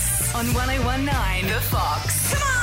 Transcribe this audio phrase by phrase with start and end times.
[0.00, 2.32] Lewis on 1019 The Fox.
[2.32, 2.59] Come on!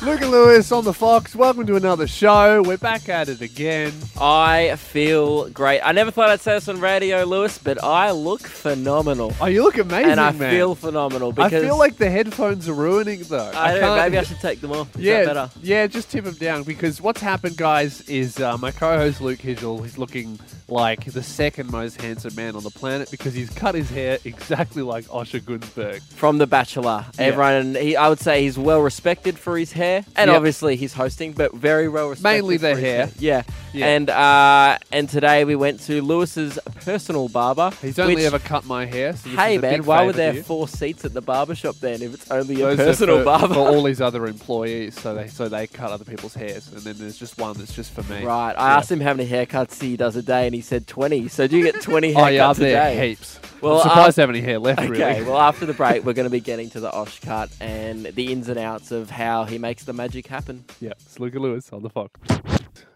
[0.00, 1.34] Luke and Lewis on the Fox.
[1.34, 2.62] Welcome to another show.
[2.62, 3.92] We're back at it again.
[4.20, 5.80] I feel great.
[5.80, 9.34] I never thought I'd say this on radio, Lewis, but I look phenomenal.
[9.40, 10.52] Oh, you look amazing, and I man.
[10.52, 13.50] feel phenomenal because I feel like the headphones are ruining it, though.
[13.52, 14.94] I don't know, maybe I should take them off.
[14.94, 19.20] Is yeah, yeah, just tip them down because what's happened, guys, is uh, my co-host
[19.20, 19.82] Luke Higel.
[19.82, 20.38] He's looking
[20.68, 24.82] like the second most handsome man on the planet because he's cut his hair exactly
[24.82, 26.02] like Osher Gunsberg.
[26.12, 27.06] From The Bachelor.
[27.14, 27.24] Yeah.
[27.24, 30.36] Everyone, he, I would say he's well respected for his hair, and Yep.
[30.36, 32.36] obviously he's hosting, but very well respected.
[32.36, 33.10] Mainly the for his hair.
[33.18, 33.42] Yeah.
[33.74, 33.86] Yeah.
[33.86, 37.70] And uh, and today we went to Lewis's personal barber.
[37.82, 39.14] He's only which- ever cut my hair.
[39.14, 40.42] So this Hey is a man, big why were favour there you.
[40.42, 43.24] four seats at the barber shop then if it's only a Those are personal for,
[43.24, 43.54] barber?
[43.54, 46.96] for all his other employees, so they so they cut other people's hairs, and then
[46.98, 48.24] there's just one that's just for me.
[48.24, 48.54] Right.
[48.56, 51.28] I asked him how many haircuts he does a day, and he said 20.
[51.28, 53.08] So do you get 20 haircuts Oh yeah, a there day?
[53.10, 53.38] heaps.
[53.60, 54.80] Well, I'm surprised uh, to have any hair left.
[54.80, 55.24] Okay, really.
[55.24, 58.32] well, after the break, we're going to be getting to the Osh cut and the
[58.32, 60.64] ins and outs of how he makes the magic happen.
[60.80, 62.18] yeah, it's Luke Lewis on the Fox.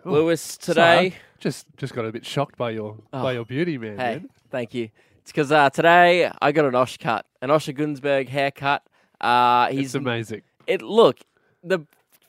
[0.05, 3.97] Lewis, today, just just got a bit shocked by your Oh, by your beauty, man.
[3.99, 4.29] hey, man.
[4.51, 4.89] thank you.
[5.23, 8.83] It's because uh, today I got an Osh cut, an Osher Gunsberg haircut.
[9.21, 10.43] Uh, It's he's amazing.
[10.67, 10.83] it.
[10.83, 11.19] Look,
[11.63, 11.81] the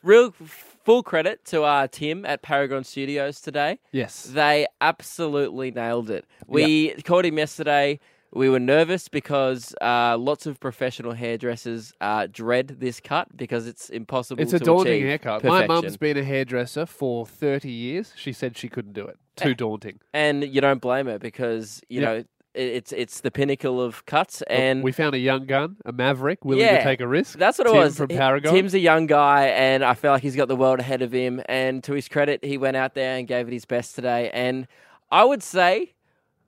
[0.04, 3.80] real full credit to uh, Tim at Paragon Studios today.
[3.92, 4.24] Yes.
[4.26, 6.26] They absolutely nailed it.
[6.46, 8.00] We called him yesterday.
[8.36, 13.90] We were nervous because uh, lots of professional hairdressers uh, dread this cut because it's
[13.90, 14.42] impossible.
[14.42, 15.44] It's a to daunting achieve haircut.
[15.44, 15.67] My perfection.
[15.67, 18.12] mum's been a hairdresser for 30 years.
[18.16, 19.17] She said she couldn't do it.
[19.36, 20.00] Too daunting.
[20.14, 22.06] and you don't blame her because you Yeah.
[22.14, 22.23] know
[22.56, 26.64] it's it's the pinnacle of cuts, and we found a young gun, a maverick, willing
[26.64, 27.40] Yeah, to take a risk.
[27.40, 27.97] That's what it Tim was.
[27.97, 28.53] from He- Paragon.
[28.53, 31.42] Tim's a young guy, and I feel like he's got the world ahead of him.
[31.47, 34.30] And to his credit, he went out there and gave it his best today.
[34.31, 34.68] And
[35.12, 35.95] I would say,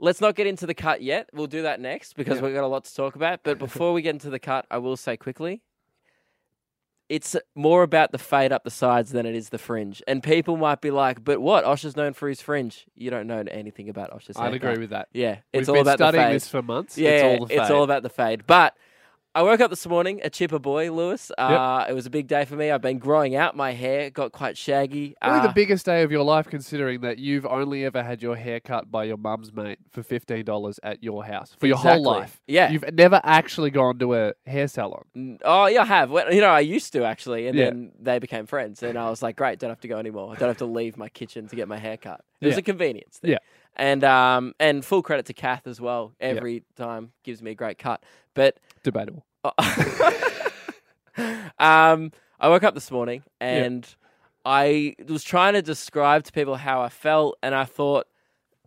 [0.05, 1.29] let's not get into the cut yet.
[1.33, 2.43] We'll do that next because Yeah.
[2.45, 3.41] we've got a lot to talk about.
[3.43, 5.61] But before we get into the cut, I will say quickly.
[7.07, 10.01] It's more about the fade up the sides than it is the fringe.
[10.07, 11.63] And people might be like, but what?
[11.63, 12.85] Osher's known for his fringe.
[12.95, 15.09] You don't know anything about Osher's I'd agree with that.
[15.13, 16.35] Yeah, We've it's all been about the studying fade.
[16.35, 16.97] this for months.
[16.97, 18.47] Yeah, it's all the it's all about the fade.
[18.47, 18.75] But
[19.35, 21.29] I woke up this morning a chipper boy, Lewis.
[21.37, 22.71] Uh, It was a big day for me.
[22.71, 25.13] I've been growing out my hair, got quite shaggy.
[25.21, 28.37] Probably Uh, the biggest day of your life, considering that you've only ever had your
[28.37, 32.03] hair cut by your mum's mate for fifteen dollars at your house for your Exactly.
[32.05, 32.41] whole life.
[32.47, 32.69] Yeah.
[32.71, 35.03] you've never actually gone to a hair salon.
[35.43, 36.11] Oh yeah, I have.
[36.11, 37.65] Well, you know, I used to actually, and Yeah.
[37.65, 40.31] then they became friends, and I was like, great, don't have to go anymore.
[40.31, 42.21] I don't have to leave my kitchen to get my hair cut.
[42.39, 43.17] It was a convenience.
[43.17, 43.31] Thing.
[43.31, 43.39] Yeah.
[43.75, 46.13] And um and full credit to Kath as well.
[46.19, 48.03] Every time gives me a great cut.
[48.33, 49.25] But Debatable.
[51.59, 53.87] um, I woke up this morning and
[54.43, 58.07] I was trying to describe to people how I felt, and I thought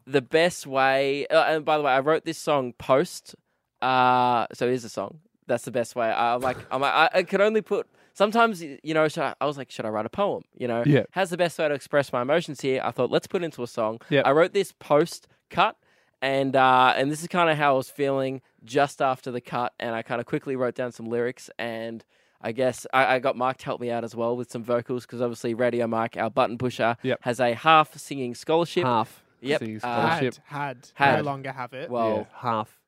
[0.06, 1.26] the best way.
[1.28, 3.34] Uh, and by the way, I wrote this song post.
[3.80, 5.20] Uh, so here's a song.
[5.46, 6.08] That's the best way.
[6.08, 7.86] I, I'm like, I'm like, I, I could only put.
[8.19, 10.43] Sometimes, you know, should I, I was like, should I write a poem?
[10.56, 11.05] You know, Yeah.
[11.12, 12.81] how's the best way to express my emotions here?
[12.84, 14.01] I thought, let's put it into a song.
[14.11, 14.27] Yep.
[14.27, 15.77] I wrote this post cut,
[16.21, 19.73] and uh, and this is kind of how I was feeling just after the cut,
[19.79, 22.05] and I kind of quickly wrote down some lyrics, and
[22.43, 25.06] I guess I, I got Mark to help me out as well with some vocals
[25.06, 27.21] because obviously Radio Mike, our button pusher, Yep.
[27.23, 28.83] has a half singing scholarship.
[28.85, 29.23] Half.
[29.43, 30.09] Yep, singing uh.
[30.19, 31.17] Had, had, Had.
[31.19, 31.89] no longer have it.
[31.89, 32.81] Well, yeah, half.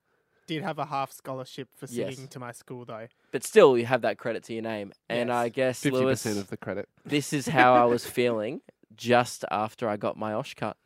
[0.50, 2.14] Did have a half scholarship for Yes.
[2.14, 3.06] singing to my school though.
[3.30, 5.36] but still, you have that credit to your name, and Yes.
[5.36, 6.88] I guess Fifty Lewis, percent of the credit.
[7.04, 8.60] this is how I was feeling
[8.96, 10.76] just after I got my Osh cut.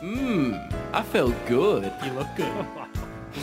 [0.00, 1.92] Mmm, I felt good.
[2.04, 2.66] You look good.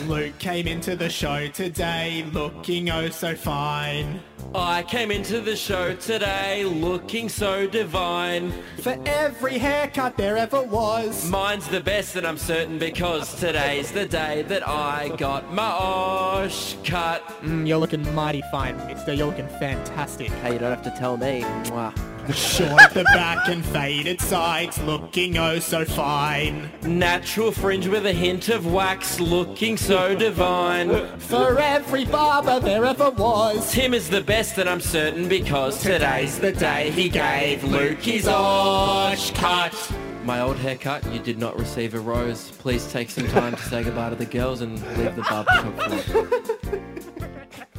[0.06, 4.20] Luke came into the show today looking oh so fine.
[4.54, 8.52] I came into the show today looking so divine.
[8.80, 11.28] For every haircut there ever was.
[11.30, 16.76] Mine's the best, and I'm certain because today's the day that I got my Osh
[16.84, 17.26] cut.
[17.42, 19.12] Mm, you're looking mighty fine, mister.
[19.12, 20.30] You're looking fantastic.
[20.42, 21.42] Hey, you don't have to tell me.
[21.42, 22.11] Mwah.
[22.30, 26.70] Short at the back and faded sides looking oh so fine.
[26.82, 31.18] Natural fringe with a hint of wax, looking so divine.
[31.18, 33.72] For every barber there ever was.
[33.72, 38.28] Tim is the best, and I'm certain because today's the day he gave Luke his
[38.28, 39.92] Osh cut.
[40.24, 42.52] My old haircut, you did not receive a rose.
[42.52, 45.74] Please take some time to say goodbye to the girls and leave the barbershop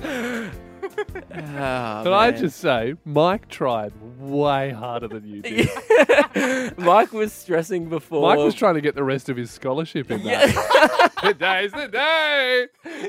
[0.02, 0.52] floor.
[1.36, 5.70] Ah, But I just say, Mike tried way harder than you did.
[6.78, 8.22] Mike was stressing before.
[8.22, 11.12] Mike was trying to get the rest of his scholarship in that.
[11.24, 12.68] Today's the day.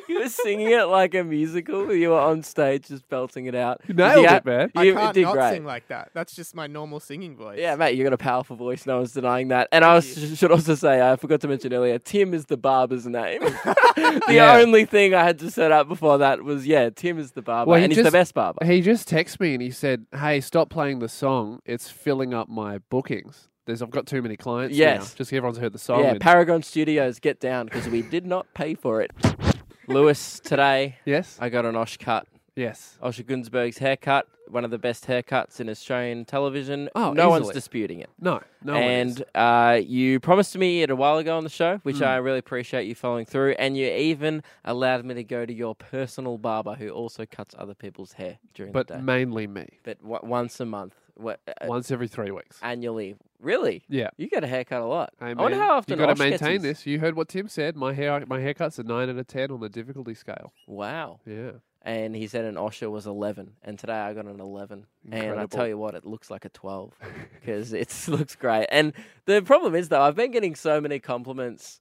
[0.08, 1.92] You were singing it like a musical.
[1.94, 3.80] You were on stage just belting it out.
[3.88, 4.70] You nailed Yeah, it, man.
[4.76, 5.50] I You can't did not great.
[5.54, 6.10] sing like that.
[6.14, 7.58] That's just my normal singing voice.
[7.58, 8.86] Yeah, mate, you got a powerful voice.
[8.86, 9.68] No one's denying that.
[9.72, 13.06] And I was, should also say, I forgot to mention earlier, Tim is the barber's
[13.06, 13.40] name.
[13.40, 14.56] the Yeah.
[14.58, 17.70] only thing I had to set up before that was, yeah, Tim is the barber,
[17.74, 18.64] Well, he and he's the just- best barber.
[18.64, 21.60] He just texted me and he said, "Hey, stop playing the song.
[21.64, 23.48] It's filling up my bookings.
[23.66, 25.00] There's I've got too many clients Yes.
[25.12, 25.18] now.
[25.18, 26.00] Just everyone's heard the song.
[26.00, 29.10] yeah, and- Paragon Studios, get down because we did not pay for it.
[29.88, 32.26] Lewis, today yes, I got an Osh cut.
[32.56, 32.98] Yes.
[33.02, 36.88] Osher Gunsberg's haircut, one of the best haircuts in Australian television.
[36.94, 38.10] Oh, no one's disputing it.
[38.20, 38.74] No, no.
[38.74, 42.06] and uh, you promised me it a while ago on the show, which Mm.
[42.06, 43.52] I really appreciate you following through.
[43.58, 47.74] And you even allowed me to go to your personal barber, who also cuts other
[47.74, 49.66] people's hair during but the day, But mainly me.
[49.82, 52.58] but w- once a month, what, uh, Once every three weeks.
[52.62, 53.16] annually.
[53.40, 53.82] Really?
[53.88, 54.08] Yeah.
[54.16, 55.12] You get a haircut a lot.
[55.20, 56.86] Hey, I wonder how often you got to maintain this.
[56.86, 57.76] You heard what Tim said.
[57.76, 60.52] My hair, my haircut's a nine out of ten on the difficulty scale.
[60.66, 61.20] Wow.
[61.26, 61.52] Yeah,
[61.86, 64.86] And he said an Osher was 11, and today I got an 11.
[65.12, 66.94] And I tell you what, it looks like a 12
[67.38, 68.66] because it looks great.
[68.70, 68.94] And
[69.26, 71.80] the problem is, though, I've been getting so many compliments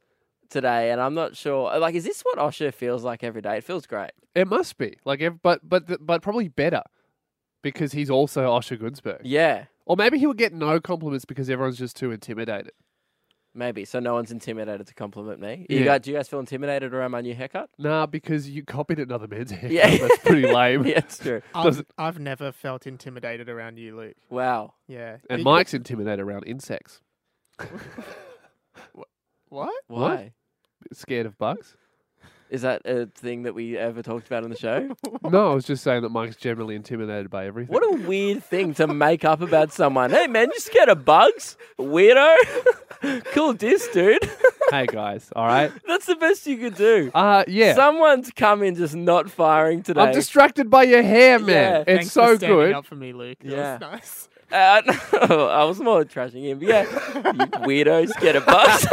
[0.49, 1.79] today, and I'm not sure.
[1.79, 3.55] Like, is this what Osher feels like every day?
[3.57, 4.11] It feels great.
[4.35, 6.83] it must be like, but but but probably better
[7.61, 9.21] because he's also Osher Gunsberg.
[9.23, 12.73] Yeah, Or maybe he would get no compliments because everyone's just too intimidated.
[13.53, 13.85] Maybe.
[13.85, 15.65] So no one's intimidated to compliment me.
[15.69, 15.85] You Yeah.
[15.85, 17.69] guys, do you guys feel intimidated around my new haircut?
[17.77, 19.71] Nah, because you copied another man's haircut.
[19.71, 19.97] Yeah.
[19.97, 20.85] That's pretty lame.
[20.85, 21.41] yeah, it's true.
[21.53, 24.15] I've, Does it- I've never felt intimidated around you, Luke.
[24.29, 24.73] Wow.
[24.87, 25.17] Yeah.
[25.29, 27.01] And You- Mike's intimidated around insects.
[29.49, 29.69] What?
[29.87, 30.33] Why?
[30.93, 31.75] Scared of bugs?
[32.53, 34.95] Is that a thing that we ever talked about on the show?
[35.23, 37.73] no, I was just saying that Mike's generally intimidated by everything.
[37.73, 40.11] What a weird thing to make up about someone.
[40.11, 41.57] Hey man, you scared of bugs?
[41.79, 42.35] Weirdo.
[43.33, 44.23] cool diss, dude.
[44.69, 45.71] hey guys, all right.
[45.87, 47.09] That's the best you could do.
[47.15, 47.73] Uh yeah.
[47.73, 50.01] Someone's come in just not firing today.
[50.01, 51.47] I'm distracted by your hair, man.
[51.47, 52.73] Yeah, it's Thanks so for standing good.
[52.73, 53.39] up for me, Luke.
[53.39, 53.71] That Yeah.
[53.73, 54.29] was nice.
[54.51, 54.81] Uh,
[55.27, 56.59] no, I was more trashing him.
[56.59, 58.85] But yeah, you weirdo, scared of bugs.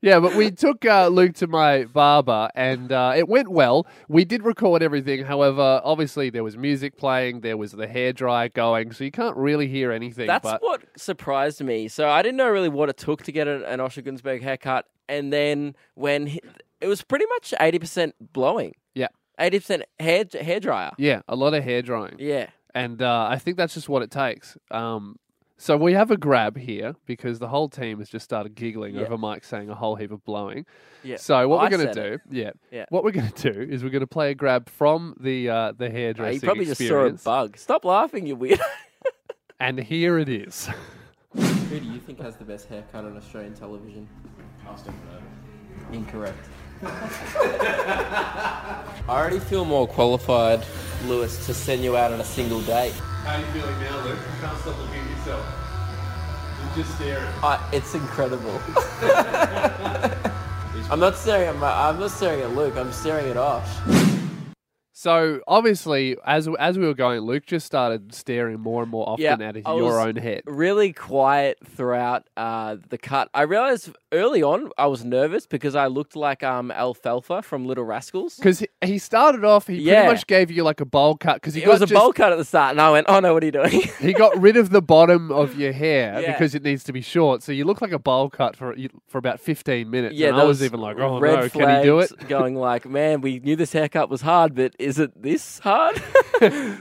[0.00, 3.86] Yeah, but we took uh, Luke to my barber, and uh, it went well.
[4.08, 5.24] We did record everything.
[5.24, 9.36] However, obviously there was music playing, there was the hair dryer going, so you can't
[9.36, 10.28] really hear anything.
[10.28, 11.88] That's but what surprised me.
[11.88, 14.86] So I didn't know really what it took to get an, an Osher Gunsberg haircut,
[15.08, 16.40] and then when he,
[16.80, 18.74] it was pretty much eighty percent blowing.
[18.94, 19.08] Yeah.
[19.40, 20.92] eighty percent hair hair dryer.
[20.96, 22.16] yeah, a lot of hair drying.
[22.20, 22.50] Yeah.
[22.72, 24.56] and uh, I think that's just what it takes.
[24.70, 25.16] Um,
[25.58, 29.02] so we have a grab here because the whole team has just started giggling Yeah.
[29.02, 30.64] over Mike saying a whole heap of blowing.
[31.02, 31.16] Yeah.
[31.16, 32.20] So what I we're going to do, it.
[32.30, 32.86] yeah, Yeah.
[32.90, 35.72] what we're going to do is we're going to play a grab from the uh,
[35.76, 37.56] the Uh, hairdressing you probably just saw a bug.
[37.58, 38.60] Stop laughing, you weirdo.
[39.60, 40.68] and here it is.
[41.34, 44.08] Who do you think has the best haircut on Australian television?
[44.66, 44.94] Austin
[45.92, 46.48] Incorrect.
[46.84, 50.64] I already feel more qualified,
[51.06, 52.92] Lewis, to send you out on a single date.
[52.92, 54.18] How are you feeling now, Luke?
[54.18, 55.46] You can't stop looking at yourself.
[56.76, 57.24] You're just staring.
[57.42, 58.60] I, it's incredible.
[60.90, 62.76] I'm not staring at my, I'm not staring at Luke.
[62.76, 63.68] I'm staring at Osh.
[64.92, 69.22] So obviously, as as we were going, Luke just started staring more and more often
[69.24, 70.42] Yeah, at his, I your was- own head.
[70.44, 73.28] Really quiet throughout uh, the cut.
[73.32, 77.84] I realized early on I was nervous because I looked like um, Alfalfa from Little
[77.84, 78.36] Rascals.
[78.36, 80.02] Because he, he started off, he Yeah.
[80.02, 81.98] pretty much gave you like a bowl cut because he It got was a just-
[82.00, 84.12] bowl cut at the start, and I went, "Oh no, what are you doing?" He
[84.12, 86.32] got rid of the bottom of your hair Yeah.
[86.32, 88.74] because it needs to be short, so you look like a bowl cut for
[89.08, 90.14] for about fifteen minutes.
[90.14, 92.86] Yeah, and I was even like, "Oh no, can he do it?" flags Going like,
[92.86, 96.02] man, we knew this haircut was hard, but is it this hard?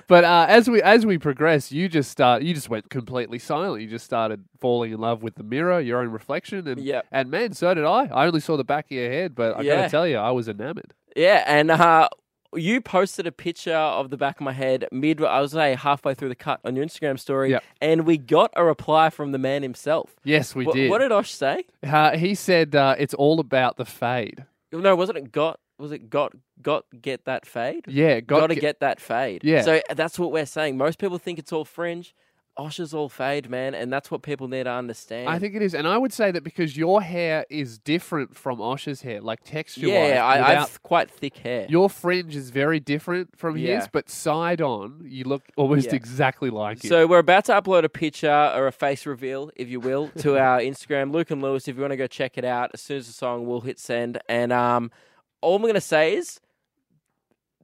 [0.07, 3.81] But uh, as we as we progress, you just start, you just went completely silent.
[3.81, 7.05] You just started falling in love with the mirror, your own reflection, and Yep.
[7.19, 8.05] And man, so did I.
[8.05, 9.75] I only saw the back of your head, but I Yeah.
[9.77, 10.93] gotta tell you, I was enamored.
[11.15, 12.09] yeah, and uh,
[12.55, 16.13] you posted a picture of the back of my head mid, I was say halfway
[16.13, 17.63] through the cut on your Instagram story, Yep.
[17.81, 20.15] and we got a reply from the man himself.
[20.23, 20.89] Yes, we Wha- did.
[20.89, 21.65] What did Osh say?
[21.83, 24.45] uh, he said uh, it's all about the fade.
[24.71, 25.59] No, wasn't it got?
[25.79, 26.33] Was it got?
[26.61, 27.85] Got get that fade?
[27.87, 29.43] Yeah, got Got to ge- get that fade.
[29.43, 29.61] Yeah.
[29.61, 30.75] So that's what we're saying.
[30.75, 32.15] Most people think it's all fringe.
[32.57, 35.29] Osh is all fade, man, and that's what people need to understand.
[35.29, 38.59] I think it is, and I would say that because your hair is different from
[38.59, 40.09] Osh's hair, like texture wise.
[40.11, 41.67] yeah, I, I have quite thick hair.
[41.69, 43.75] Your fringe is very different from Yeah.
[43.75, 45.95] his, but side on, you look almost Yeah.
[45.95, 46.89] exactly like him.
[46.89, 50.37] So we're about to upload a picture or a face reveal, if you will, to
[50.39, 51.67] our Instagram, Luke and Lewis.
[51.67, 53.77] If you want to go check it out, as soon as the song, we'll hit
[53.79, 54.17] send.
[54.27, 54.89] And um,
[55.41, 56.39] all I'm gonna say is,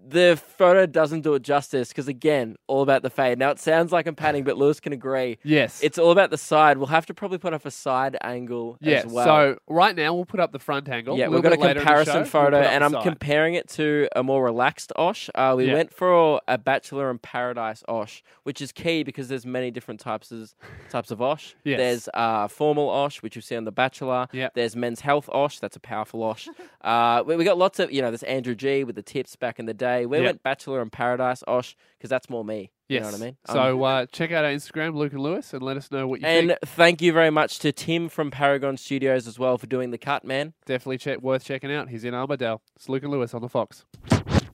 [0.05, 3.39] the photo doesn't do it justice because again, all about the fade.
[3.39, 5.37] Now it sounds like I'm panning, but Lewis can agree.
[5.43, 5.81] Yes.
[5.81, 6.77] It's all about the side.
[6.77, 8.97] We'll have to probably put up a side angle yeah.
[8.97, 9.25] as well.
[9.25, 11.17] So right now we'll put up the front angle.
[11.17, 13.03] yeah, we've got a bit later in the comparison show, we'll photo, and I'm side.
[13.03, 15.29] comparing it to a more relaxed Osh.
[15.35, 15.73] Uh, we Yeah.
[15.73, 20.31] went for a Bachelor in Paradise Osh, which is key because there's many different types
[20.31, 20.53] of
[20.89, 21.55] types of Osh.
[21.63, 21.77] Yes.
[21.77, 24.27] There's uh, formal Osh, which you see on the Bachelor.
[24.33, 24.53] Yep.
[24.53, 25.59] There's men's health Osh.
[25.59, 26.49] That's a powerful Osh.
[26.81, 28.11] uh, we, we got lots of you know.
[28.11, 29.92] There's Andrew G with the tips back in the day.
[30.05, 30.25] We Yep.
[30.25, 32.71] went Bachelor in Paradise Osh because that's more me.
[32.89, 33.37] You know what I mean?
[33.47, 36.21] Um, So uh, check out our Instagram, Luke and Lewis, and let us know what
[36.21, 36.59] you and think.
[36.63, 40.23] thank you very much to Tim from Paragon Studios as well for doing the cut,
[40.23, 40.53] man.
[40.67, 41.89] Definitely check, worth checking out.
[41.89, 42.61] He's in Armadale.
[42.75, 43.85] It's Luke and Lewis on the Fox.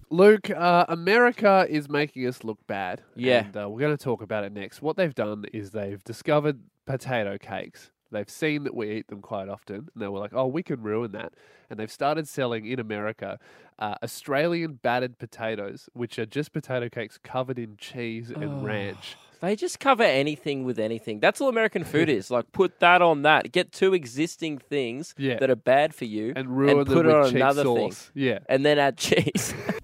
[0.10, 3.02] Luke, uh, America is making us look bad.
[3.16, 3.46] Yeah.
[3.46, 4.82] And uh, we're going to talk about it next.
[4.82, 7.92] What they've done is they've discovered potato cakes.
[8.12, 10.82] They've seen that we eat them quite often, and they were like, oh, we can
[10.82, 11.34] ruin that.
[11.70, 13.38] And they've started selling in America
[13.78, 18.40] uh, Australian battered potatoes, which are just potato cakes covered in cheese Oh.
[18.42, 19.16] and ranch.
[19.42, 21.22] They just cover anything with anything.
[21.22, 22.30] That's all American food is.
[22.30, 23.52] Like, put that on that.
[23.54, 25.38] Get two existing things Yeah.
[25.40, 27.98] that are bad for you And ruin put them it with on cheap another sauce.
[28.14, 28.24] thing.
[28.24, 28.40] Yeah.
[28.50, 29.54] and then add cheese.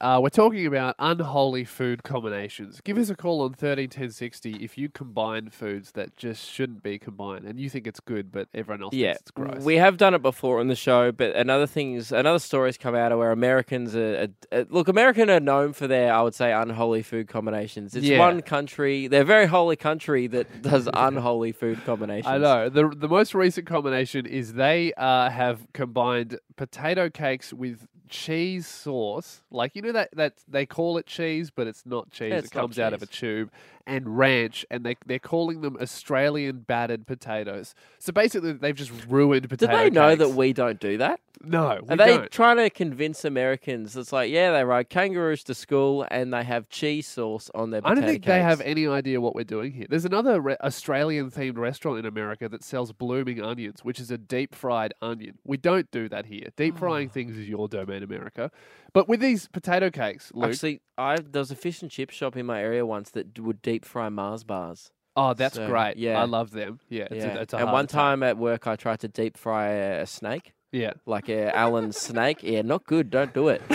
[0.00, 2.80] Uh, we're talking about unholy food combinations.
[2.82, 6.82] Give us a call on thirteen ten sixty if you combine foods that just shouldn't
[6.82, 9.62] be combined, and you think it's good, but everyone else yeah, thinks it's gross.
[9.62, 13.12] we have done it before on the show, but another things, another stories come out
[13.12, 14.88] of where Americans are, are, are- look.
[14.88, 17.94] American are known for their, I would say, unholy food combinations.
[17.94, 18.18] It's Yeah.
[18.18, 22.26] one country, they're a very holy country that does unholy food combinations.
[22.26, 27.86] I know the the most recent combination is they uh, have combined potato cakes with
[28.12, 32.28] cheese sauce, like you know that that they call it cheese, but it's not cheese.
[32.30, 33.50] Yeah, it it's not comes out of a tube,
[33.86, 37.74] and ranch, and they they're calling them Australian battered potatoes.
[37.98, 39.74] So basically, they've just ruined potatoes.
[39.76, 40.18] Do they know cakes.
[40.20, 41.20] that we don't do that?
[41.44, 42.30] No, we Are they don't.
[42.30, 43.96] trying to convince Americans?
[43.96, 47.80] It's like, yeah, they ride kangaroos to school and they have cheese sauce on their
[47.84, 49.86] I don't think they have any idea what we're doing here.
[49.88, 54.18] There's another re- Australian themed restaurant in America that sells blooming onions, which is a
[54.18, 55.38] deep fried onion.
[55.44, 56.50] We don't do that here.
[56.56, 57.12] Deep frying Oh.
[57.12, 58.50] things is your domain, America.
[58.92, 62.36] But with these potato cakes, Luke, Actually, I there was a fish and chip shop
[62.36, 64.90] in my area once that d- would deep fry Mars bars.
[65.16, 65.96] oh, that's so, great.
[65.96, 66.20] yeah.
[66.20, 66.80] I love them.
[66.88, 67.36] Yeah, it's yeah.
[67.36, 67.90] a, it's a and one attack.
[68.00, 70.92] time at work, I tried to deep fry a, snake, yeah.
[71.06, 72.42] like a Allen snake.
[72.42, 73.10] Yeah, not good.
[73.10, 73.62] Don't do it.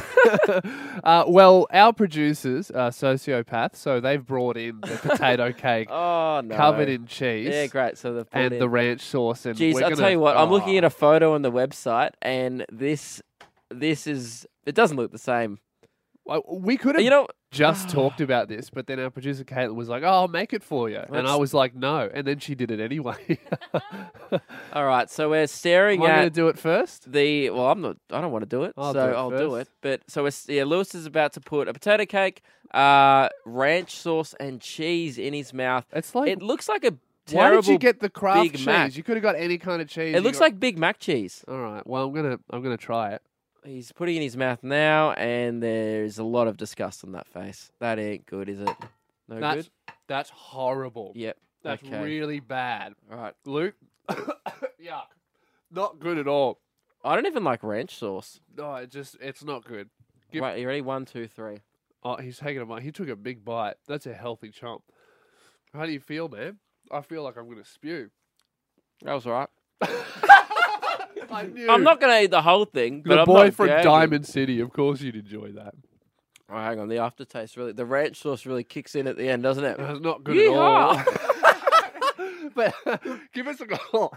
[1.04, 6.54] Uh, well, our producers are sociopaths, so they've brought in the potato cake Oh no,
[6.56, 7.98] covered in cheese Yeah, great.
[7.98, 8.60] So they've and in.
[8.60, 9.46] the ranch sauce.
[9.46, 10.36] And Jeez, we're I'll gonna- tell you what.
[10.36, 10.80] I'm looking Oh.
[10.80, 13.22] at a photo on the website, and this,
[13.70, 14.46] this is.
[14.66, 15.60] It doesn't look the same.
[16.26, 19.76] Well, we could have You know, just talked about this, but then our producer Caitlin
[19.76, 22.28] was like, "Oh, I'll make it for you," and I Let's- was like, "No," and
[22.28, 23.40] then she did it anyway.
[24.74, 25.10] all right.
[25.10, 27.12] So we're staring Am I going to at do it first?
[27.12, 27.50] the.
[27.50, 27.98] Well, I'm not.
[28.12, 28.74] I don't want to do it.
[28.78, 29.68] I'll so do it I'll do it.
[29.68, 29.72] first.
[29.82, 32.42] But so we're, yeah, Lewis is about to put a potato cake,
[32.74, 35.86] uh, ranch sauce, and cheese in his mouth.
[35.94, 36.92] It's like, It looks like a
[37.32, 37.62] why terrible.
[37.62, 38.66] did you get the Kraft Big cheese?
[38.66, 38.96] Mac?
[38.98, 40.14] You could have got any kind of cheese.
[40.14, 41.44] it You looks got- like Big Mac cheese.
[41.48, 41.86] All right.
[41.88, 43.22] Well, I'm gonna I'm gonna try it.
[43.68, 47.72] He's putting in his mouth now, and there's a lot of disgust on that face.
[47.80, 48.70] That ain't good, is it?
[49.28, 49.70] No That's good.
[50.08, 51.12] that's horrible.
[51.16, 51.38] Yep.
[51.64, 52.02] That's okay.
[52.02, 53.34] really bad, All right.
[53.46, 53.76] Luke.
[54.10, 55.08] Yuck.
[55.70, 56.60] Not good at all.
[57.04, 58.40] I don't even like ranch sauce.
[58.56, 59.90] No, it just it's not good.
[60.32, 60.82] Give- Right, you ready?
[60.82, 61.58] One, two, three.
[62.04, 62.84] Oh, he's taking a bite.
[62.84, 63.76] He took a big bite.
[63.88, 64.80] That's a healthy chomp.
[65.74, 66.58] How do you feel, man?
[66.90, 68.12] I feel like I'm gonna spew.
[69.04, 69.50] That was all right.
[71.32, 71.70] I knew.
[71.70, 73.84] I'm not going to eat the whole thing, but the I'm boy not from gagging.
[73.84, 74.60] Diamond City.
[74.60, 75.74] Of course, you'd enjoy that.
[76.50, 76.88] Oh, hang on.
[76.88, 79.78] The aftertaste really, the ranch sauce really kicks in at the end, doesn't it?
[79.78, 81.02] That's not good at all.
[82.56, 82.74] But
[83.34, 84.14] give us a call.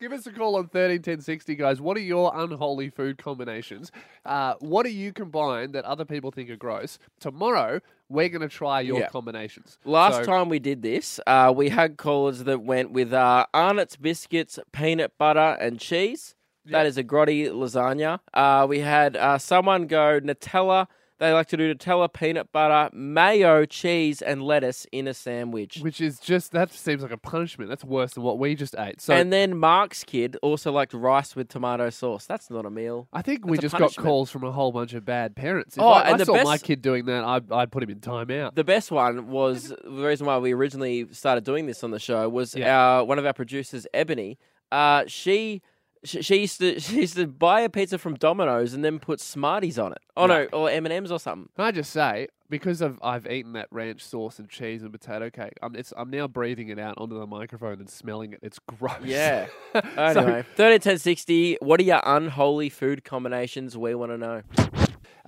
[0.00, 1.80] Give us a call on thirteen ten sixty, guys.
[1.80, 3.90] What are your unholy food combinations?
[4.26, 6.98] Uh, what do you combine that other people think are gross?
[7.18, 9.08] Tomorrow, we're going to try your Yeah.
[9.08, 9.78] combinations.
[9.84, 13.96] Last So- time we did this, uh, we had callers that went with uh, Arnott's
[13.96, 16.34] biscuits, peanut butter, and cheese.
[16.70, 18.20] That is a grotty lasagna.
[18.34, 20.86] Uh, we had uh, someone go Nutella.
[21.20, 25.78] They like to do Nutella, peanut butter, mayo, cheese, and lettuce in a sandwich.
[25.80, 27.68] Which is just that seems like a punishment.
[27.70, 29.00] That's worse than what we just ate.
[29.00, 32.24] So and then Mark's kid also liked rice with tomato sauce.
[32.26, 33.08] That's not a meal.
[33.12, 34.06] I think we That's a just got punishment.
[34.06, 35.76] calls from a whole bunch of bad parents.
[35.76, 37.82] If Oh, I, and I the saw my best- kid doing that, I'd, I'd put
[37.82, 38.54] him in timeout.
[38.54, 42.28] The best one was the reason why we originally started doing this on the show
[42.28, 42.78] was Yeah.
[42.78, 44.38] our one of our producers, Ebony.
[44.70, 45.62] Uh, she,
[46.04, 49.20] she she used to she used to buy a pizza from Domino's and then put
[49.20, 49.98] Smarties on it.
[50.16, 51.48] Oh no, or M and M's or something.
[51.56, 55.30] Can I just say, because of I've eaten that ranch sauce and cheese and potato
[55.30, 58.40] cake, I'm it's I'm now breathing it out onto the microphone and smelling it.
[58.42, 58.94] It's gross.
[59.04, 59.46] Yeah.
[59.74, 61.56] So- Anyway, thirty ten sixty.
[61.60, 63.76] What are your unholy food combinations?
[63.76, 64.42] We want to know.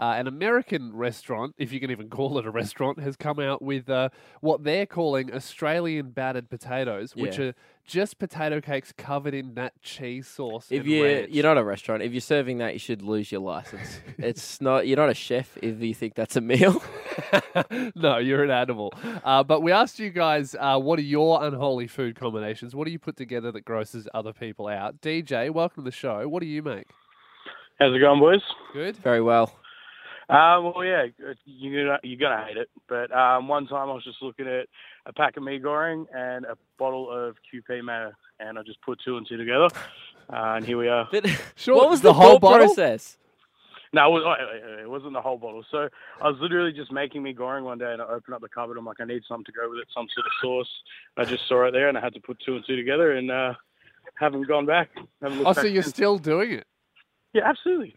[0.00, 3.60] Uh, an American restaurant, if you can even call it a restaurant, has come out
[3.60, 4.08] with uh,
[4.40, 7.48] what they're calling Australian battered potatoes, which Yeah.
[7.48, 7.54] are
[7.84, 10.68] just potato cakes covered in that cheese sauce.
[10.70, 11.30] If and you ranch.
[11.30, 14.00] you're not a restaurant, if you're serving that, you should lose your license.
[14.18, 16.82] it's not you're not a chef if you think that's a meal.
[17.94, 18.94] no, you're an animal.
[19.22, 22.74] Uh, but we asked you guys, uh, what are your unholy food combinations?
[22.74, 25.02] What do you put together that grosses other people out?
[25.02, 26.26] DJ, welcome to the show.
[26.26, 26.86] What do you make?
[27.78, 28.42] How's it going, boys?
[28.72, 28.96] Good.
[28.96, 29.59] Very well.
[30.30, 31.06] Um, well, yeah,
[31.44, 32.70] you're gonna, you're gonna hate it.
[32.88, 34.66] But um, one time I was just looking at
[35.06, 39.00] a pack of mee goreng and a bottle of Kewpie mayo, and I just put
[39.04, 39.68] two and two together,
[40.32, 41.08] uh, and here we are.
[41.10, 42.66] But Sure, what was the the, whole whole bottle?
[42.68, 43.16] process?
[43.92, 45.64] No, it, was, oh, it wasn't the whole bottle.
[45.68, 45.88] So
[46.22, 48.76] I was literally just making mee goreng one day, and I opened up the cupboard.
[48.78, 50.70] I'm like, I need something to go with it, some sort of sauce.
[51.16, 53.32] I just saw it there, and I had to put two and two together, and
[53.32, 53.54] uh,
[54.14, 54.90] haven't gone back.
[55.20, 55.94] Haven't looked Oh, so you're since.
[55.96, 56.66] still doing it?
[57.32, 57.96] yeah, absolutely.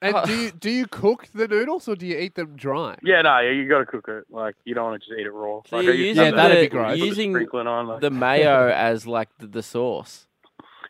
[0.00, 0.24] And Oh.
[0.26, 2.96] do you do you cook the noodles or do you eat them dry?
[3.02, 4.24] Yeah, no, you got to cook it.
[4.30, 5.60] Like you don't want to just eat it raw.
[5.66, 6.90] So like, you're I used to using Yeah, have that'd the- be gross.
[6.92, 10.26] put the Using sprinkling on, like- the mayo as like the, the sauce.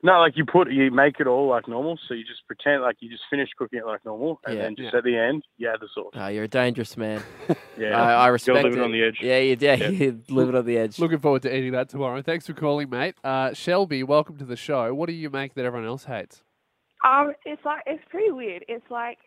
[0.01, 2.97] No, like you put you make it all like normal, so you just pretend like
[3.01, 4.63] you just finish cooking it like normal, and Yeah.
[4.63, 4.99] then just Yeah.
[4.99, 6.13] at the end you add the sauce.
[6.15, 7.21] Oh, you're a dangerous man.
[7.79, 8.81] Yeah, I, I You respect gotta live it.
[8.81, 9.19] it on the edge.
[9.23, 9.89] Yeah, you, yeah, Yeah.
[9.89, 10.99] you live it on the edge.
[11.01, 12.21] Looking forward to eating that tomorrow.
[12.23, 13.15] Thanks for calling, mate.
[13.25, 14.93] Uh, Shelby, welcome to the show.
[14.95, 16.43] What do you make that everyone else hates?
[17.05, 18.65] Um, it's like it's pretty weird.
[18.69, 19.19] It's like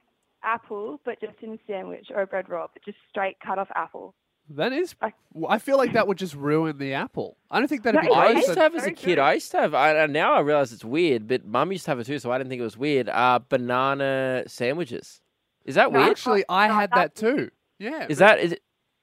[0.43, 3.69] apple, but just in a sandwich or a bread roll, but just straight cut off
[3.75, 4.13] apple.
[4.49, 5.13] That is, I-
[5.47, 7.37] I feel like that would just ruin the apple.
[7.49, 9.05] I don't think that'd No, be I used to have as a Very kid.
[9.05, 9.19] good.
[9.19, 9.73] I used to have.
[9.73, 12.31] I, and now I realize it's weird, but Mum used to have it too, so
[12.31, 13.07] I didn't think it was weird.
[13.07, 15.21] Uh, banana sandwiches.
[15.63, 16.11] Is that No, weird?
[16.11, 17.51] Actually, I No, had that that's- too.
[17.79, 18.07] Yeah.
[18.09, 18.61] Is that is it,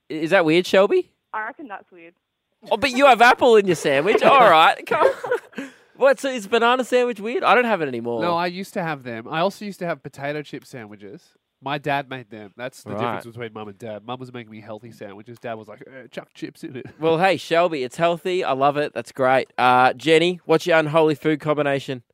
[0.09, 1.13] is that weird, Shelby?
[1.33, 2.15] I reckon that's weird.
[2.71, 4.23] Oh, but you have apple in your sandwich.
[4.25, 5.07] All right, come.
[5.07, 5.71] On.
[5.99, 6.19] What?
[6.21, 7.43] So is banana sandwich weird?
[7.45, 8.23] I don't have it anymore.
[8.23, 9.27] No, I used to have them.
[9.29, 11.35] I also used to have potato chip sandwiches.
[11.61, 12.53] My dad made them.
[12.57, 13.17] That's the Right.
[13.17, 14.05] difference between mum and dad.
[14.07, 15.41] Mum was making me healthy sandwiches.
[15.41, 16.87] Dad was like, eh, chuck chips in it.
[17.01, 18.45] Well, hey, Shelby, it's healthy.
[18.45, 18.95] I love it.
[18.95, 19.53] That's great.
[19.59, 22.05] Uh, Jenny, what's your unholy food combination?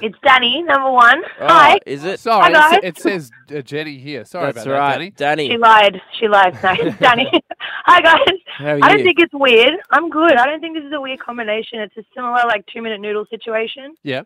[0.00, 1.22] It's Danny, number one.
[1.40, 1.78] Oh, Hi.
[1.84, 2.20] Is it?
[2.20, 2.90] Sorry, Hi, it, guys.
[2.90, 4.24] it says uh, Jenny here.
[4.24, 5.48] Sorry That's about right, that, Danny.
[5.48, 5.54] Danny.
[5.54, 6.00] She lied.
[6.20, 6.54] She lied.
[6.62, 7.30] No, it's Danny.
[7.84, 8.18] Hi guys.
[8.58, 9.04] How are I don't you?
[9.04, 9.74] think it's weird.
[9.90, 10.34] I'm good.
[10.36, 11.80] I don't think this is a weird combination.
[11.80, 13.94] It's a similar like two minute noodle situation.
[14.04, 14.22] Yeah.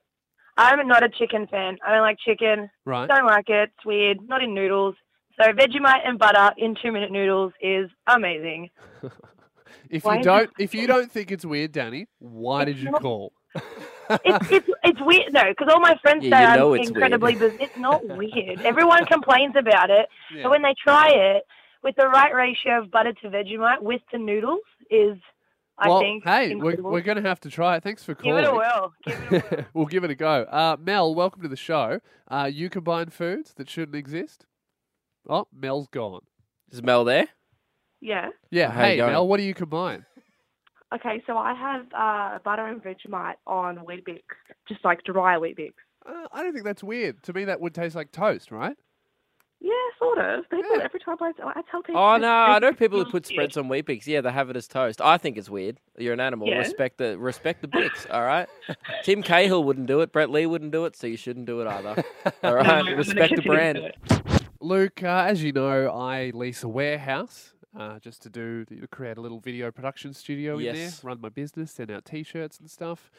[0.59, 1.79] I'm not a chicken fan.
[1.87, 2.69] I don't like chicken.
[2.85, 3.09] Right.
[3.09, 3.71] Don't like it.
[3.75, 4.19] It's weird.
[4.29, 4.95] Not in noodles.
[5.41, 8.69] So Vegemite and butter in two minute noodles is amazing.
[9.89, 13.01] If Why you don't, if you don't think it's weird, Danny, why did you not-
[13.01, 13.33] call?
[14.25, 16.89] It's, it's it's weird though, because all my friends Yeah, say you know I'm it's
[16.91, 17.57] incredibly busy.
[17.61, 18.61] It's not weird.
[18.63, 20.45] Everyone complains about it, Yeah.
[20.45, 21.45] but when they try it
[21.83, 25.17] with the right ratio of butter to Vegemite with the noodles, is
[25.79, 27.83] I well, think hey, we're, we're going to have to try it.
[27.83, 28.45] Thanks for give calling.
[28.45, 28.93] it a whirl.
[29.05, 29.65] Give it a whirl.
[29.75, 30.43] we'll give it a go.
[30.45, 32.01] Uh, Mel, welcome to the show.
[32.29, 34.47] Uh, you combine foods that shouldn't exist.
[35.29, 36.21] Oh, Mel's gone.
[36.71, 37.27] Is Mel there?
[38.01, 38.29] yeah.
[38.51, 38.71] Yeah.
[38.71, 38.97] How hey.
[38.99, 40.05] Mel, what do you combine?
[40.95, 44.21] Okay, so I have uh, butter and Vegemite on Weet-Bix,
[44.69, 45.73] just like dry Weet-Bix.
[46.07, 47.23] Uh, I don't think that's weird.
[47.25, 48.77] To me, that would taste like toast, right?
[49.61, 50.51] Yeah, sort of.
[50.51, 50.83] People Yeah.
[50.83, 52.01] every time I, I tell people.
[52.01, 54.07] Oh no, I know people who put spreads on Weet-Bix.
[54.09, 55.01] Yeah, they have it as toast.
[55.01, 55.79] I think it's weird.
[55.97, 56.49] You're an animal.
[56.49, 56.59] Yeah.
[56.59, 58.11] Respect the respect the bix.
[58.13, 58.49] All right.
[59.05, 60.11] Tim Cahill wouldn't do it.
[60.13, 60.97] Brett Lee wouldn't do it.
[60.97, 62.03] So you shouldn't do it either.
[62.43, 62.67] All right.
[62.67, 63.77] I'm respect the brand.
[63.77, 64.43] to do it.
[64.61, 69.17] Luke, uh, as you know, I lease a warehouse uh, just to do to create
[69.17, 73.11] a little video production studio in there, run my business, send out T-shirts and stuff.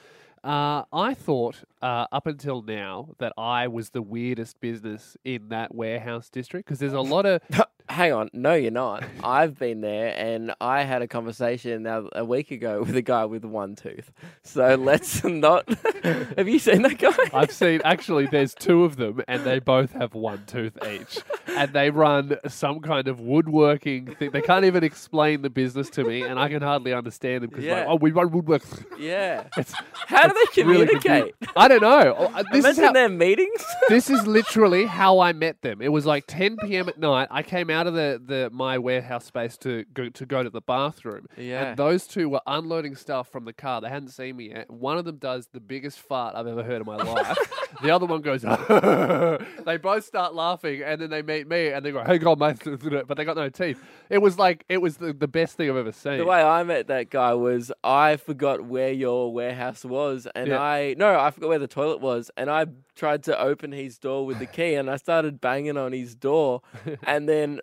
[0.44, 5.74] Uh, I thought uh, up until now that I was the weirdest business in that
[5.74, 7.42] warehouse district because there's a lot of
[7.94, 8.30] Hang on.
[8.34, 9.04] No, you're not.
[9.24, 13.26] I've been there, and I had a conversation now a week ago with a guy
[13.26, 14.12] with one tooth.
[14.42, 15.70] So let's not.
[16.04, 17.16] have you seen that guy?
[17.32, 21.20] I've seen actually there's two of them and they both have one tooth each.
[21.48, 24.32] And they run some kind of woodworking thing.
[24.32, 27.66] They can't even explain the business to me and I can hardly understand them because
[27.66, 28.64] like, oh we run woodwork.
[29.00, 29.44] yeah.
[29.58, 29.74] It's,
[30.08, 31.36] How do they really communicate?
[31.40, 31.54] confusing.
[31.56, 32.16] I don't know.
[32.18, 33.64] Oh, uh, This is, Imagine how, their meetings.
[33.88, 35.82] this is literally how I met them.
[35.82, 36.90] It was like 10 p.m.
[36.90, 37.28] at night.
[37.30, 40.62] I came out of the, the my warehouse space to go to go to the
[40.62, 41.28] bathroom.
[41.38, 41.70] Yeah.
[41.70, 43.82] And those two were unloading stuff from the car.
[43.82, 44.70] They hadn't seen me yet.
[44.70, 47.38] One of them does the biggest fart I've ever heard in my life.
[47.82, 48.42] the other one goes.
[49.66, 52.60] they both start laughing, and then they meet me, and they go, "Hey, God, mate,"
[53.08, 53.80] but they got no teeth.
[54.10, 56.18] It was like it was the, the best thing I've ever seen.
[56.18, 60.62] The way I met that guy was I forgot where your warehouse was, and Yeah.
[60.62, 62.66] I no, I forgot where the toilet was, and I
[62.96, 66.62] tried to open his door with the key, and I started banging on his door,
[67.04, 67.60] and then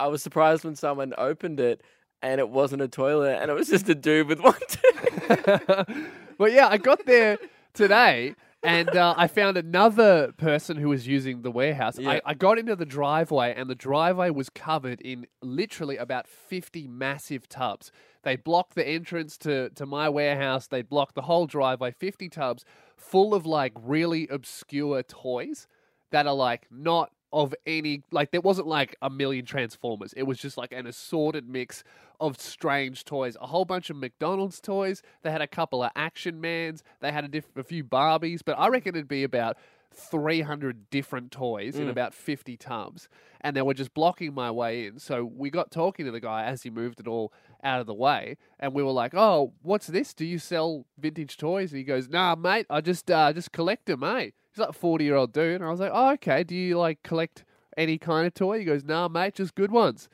[0.00, 1.82] I was surprised when someone opened it,
[2.22, 5.86] and it wasn't a toilet, and it was just a dude with one tooth.
[6.38, 7.38] but yeah, I got there
[7.74, 11.98] today and uh, I found another person who was using the warehouse.
[11.98, 12.10] Yeah.
[12.10, 16.88] I, I got into the driveway, and the driveway was covered in literally about 50
[16.88, 17.92] massive tubs.
[18.24, 22.64] They blocked the entrance to, to my warehouse, they blocked the whole driveway, 50 tubs
[22.96, 25.68] full of like really obscure toys
[26.10, 30.12] that are like not of any like there wasn't like a million transformers.
[30.14, 31.84] It was just like an assorted mix
[32.20, 35.02] of strange toys a whole bunch of mcdonald's toys.
[35.22, 36.82] They had a couple of action mans.
[37.00, 38.40] They had a, diff- a few barbies.
[38.44, 39.56] But i reckon it'd be about
[39.92, 43.08] 300 different toys in about 50 tubs
[43.40, 44.98] and they were just blocking my way in.
[44.98, 47.32] So we got talking to the guy as he moved it all
[47.64, 50.14] out of the way and we were like oh what's this?
[50.14, 51.72] Do you sell vintage toys?
[51.72, 55.04] And he goes nah mate i just uh just collect them mate he's like 40
[55.04, 57.44] year old dude and i was like oh okay do you like collect
[57.76, 58.58] any kind of toy?
[58.58, 60.08] He goes nah mate just good ones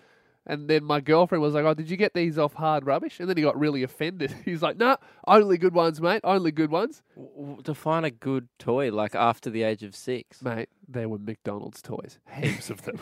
[0.47, 3.29] and then my girlfriend was like, "Oh, did you get these off hard rubbish?" And
[3.29, 4.35] then he got really offended.
[4.45, 6.21] He's like, "Nah, only good ones, mate.
[6.25, 10.43] Only good ones." W- w- Define a good toy, like after the age of six,
[10.43, 12.99] Mate, they were McDonald's toys, heaps of them.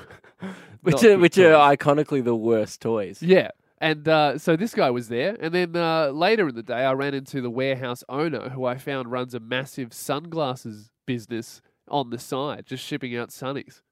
[0.83, 3.23] which are which are iconically the worst toys.
[3.23, 3.51] Yeah.
[3.81, 5.37] And uh, so this guy was there.
[5.41, 8.79] And then uh, later in the day, I ran into the warehouse owner who I
[8.79, 13.83] found runs a massive sunglasses business on the side, just shipping out sunnies.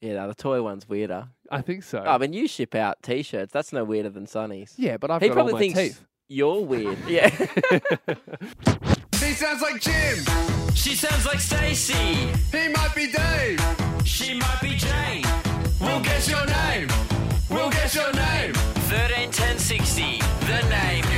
[0.00, 1.28] Yeah, no, the toy one's weirder.
[1.50, 2.02] I think so.
[2.04, 3.52] Oh, I mean, you ship out T-shirts.
[3.52, 4.72] That's no weirder than sunnies.
[4.76, 6.06] yeah, but I've he got all probably my thinks teeth.
[6.28, 6.96] you're weird.
[7.06, 7.28] yeah.
[9.20, 10.18] He sounds like Jim.
[10.74, 11.92] She sounds like Stacy.
[11.94, 13.60] He might be Dave.
[14.04, 15.24] She might be Jane.
[15.80, 16.88] We'll guess your name.
[17.50, 18.54] We'll guess your name.
[18.54, 20.02] 13 10 60.
[20.46, 21.09] The name game.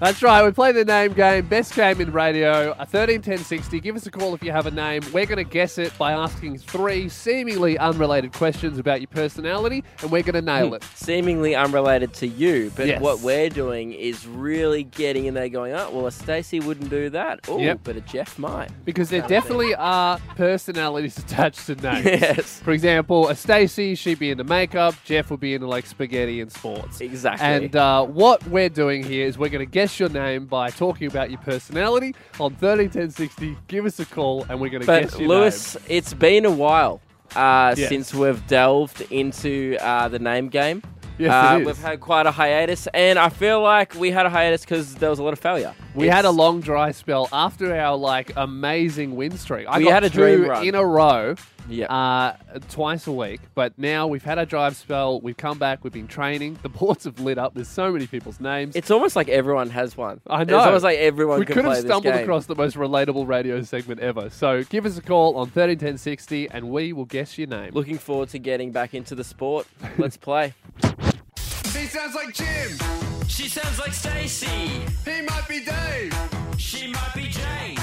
[0.00, 0.42] That's right.
[0.42, 3.80] We play the name game, best game in radio, a 13 10 60.
[3.80, 5.02] Give us a call if you have a name.
[5.12, 10.10] We're going to guess it by asking three seemingly unrelated questions about your personality, and
[10.10, 10.84] we're going to nail it.
[10.94, 13.02] Seemingly unrelated to you, but Yes.
[13.02, 17.10] what we're doing is really getting in there going, oh, well, a Stacey wouldn't do
[17.10, 17.40] that.
[17.46, 17.80] Oh, Yep.
[17.84, 18.70] but a Jeff might.
[18.86, 22.06] Because there definitely are personalities attached to names.
[22.06, 22.58] Yes.
[22.60, 24.94] For example, a Stacey, she'd be into makeup.
[25.04, 27.02] Jeff would be into like spaghetti and sports.
[27.02, 27.46] Exactly.
[27.46, 31.06] And uh, what we're doing here is we're going to guess your name by talking
[31.08, 33.56] about your personality on 131060.
[33.68, 37.00] Give us a call and we're going to guess your Lewis, it's been a while
[37.34, 37.88] uh, Yes.
[37.88, 40.82] since we've delved into uh, the name game.
[41.18, 41.62] Yes, uh.
[41.64, 45.10] We've had quite a hiatus, and I feel like we had a hiatus because there
[45.10, 45.74] was a lot of failure.
[45.94, 46.00] Name.
[46.00, 49.66] We had a long dry spell after our like amazing win streak.
[49.68, 50.66] I We got had a two dream run.
[50.66, 51.34] in a row.
[51.68, 51.86] Yeah.
[51.86, 52.34] uh,
[52.68, 53.40] twice a week.
[53.54, 55.20] But now we've had a drive spell.
[55.20, 55.84] We've come back.
[55.84, 56.58] We've been training.
[56.62, 57.54] The boards have lit up.
[57.54, 58.74] There's so many people's names.
[58.74, 60.20] It's almost like everyone has one.
[60.26, 60.58] I know.
[60.58, 63.24] It's almost like everyone we can could have play this stumbled across the most relatable
[63.28, 64.30] radio segment ever.
[64.30, 67.72] So give us a call on 131060 and we will guess your name.
[67.72, 69.68] Looking forward to getting back into the sport.
[69.96, 70.54] Let's play.
[70.82, 73.19] He sounds like Jim.
[73.30, 74.46] She sounds like Stacy.
[75.04, 76.12] He might be Dave.
[76.58, 77.78] She might be Jane.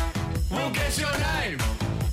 [0.51, 1.57] We'll guess your name.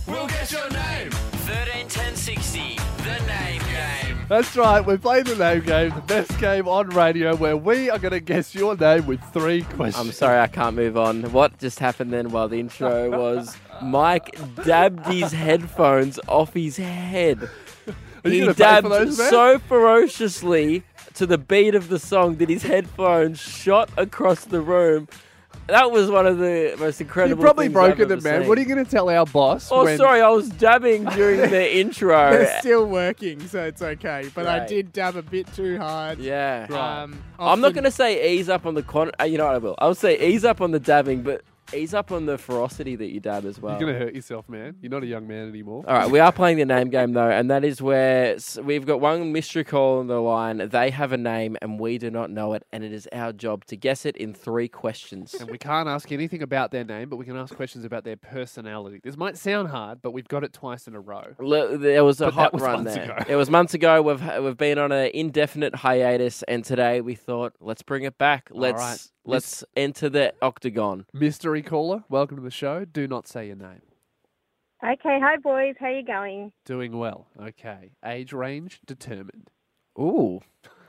[0.07, 1.11] We'll guess your name.
[1.11, 2.79] 13 10 60.
[2.99, 4.19] The name game.
[4.29, 4.81] That's right.
[4.87, 8.21] We're playing the name game, the best game on radio, where we are going to
[8.21, 10.07] guess your name with three questions.
[10.07, 11.25] I'm sorry, I can't move on.
[11.33, 17.51] What just happened then while the intro was Mike dabbed his headphones off his head.
[18.25, 19.31] Are you he gonna pay dabbed for those, man?
[19.31, 25.09] so ferociously to the beat of the song that his headphones shot across the room.
[25.69, 27.39] That was one of the most incredible.
[27.39, 28.43] You've probably broken them, man.
[28.43, 28.49] seen.
[28.49, 29.71] What are you going to tell our boss?
[29.73, 29.97] Oh, when...
[29.97, 32.33] sorry, I was dabbing during the intro.
[32.33, 34.31] They're still working, so it's okay.
[34.35, 36.19] But I did dab a bit too hard.
[36.19, 36.67] yeah.
[36.71, 39.11] Um, I'm not going to say ease up on the con.
[39.19, 39.75] Uh, you know what I will.
[39.79, 43.21] I'll say ease up on the dabbing, but ease up on the ferocity that you
[43.21, 43.79] dab as well.
[43.79, 44.77] You're going to hurt yourself, man.
[44.81, 45.85] You're not a young man anymore.
[45.87, 49.01] All right, we are playing the name game though, and that is where we've got
[49.01, 50.69] one mystery call on the line.
[50.69, 53.65] They have a name, and we do not know it, and it is our job
[53.67, 55.35] to guess it in three questions.
[55.35, 58.17] And we can't ask anything about their name, but we can ask questions about their
[58.17, 59.01] personality.
[59.03, 61.35] This might sound hard, but we've got it twice in a row.
[61.39, 63.05] Le- There was a But hot was run there.
[63.05, 63.17] ago.
[63.29, 64.03] It was months ago.
[64.03, 68.49] We've we've been on an indefinite hiatus, and today we thought let's bring it back.
[68.51, 69.33] Let's right.
[69.33, 71.07] let's enter the octagon.
[71.13, 72.85] Mystery caller, welcome to the show.
[72.85, 73.83] Do not say your name.
[74.83, 76.53] Okay, hi boys, how you going?
[76.67, 77.27] Doing well.
[77.41, 77.93] Okay.
[78.05, 79.51] Age range determined.
[79.99, 80.41] Ooh,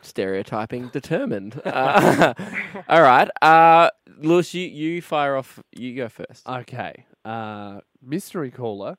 [0.02, 1.62] stereotyping determined.
[1.66, 2.34] Uh,
[2.90, 5.60] all right, uh, Lewis, you you fire off.
[5.72, 6.48] You go first.
[6.48, 7.06] Okay.
[7.24, 8.98] Uh, mystery caller.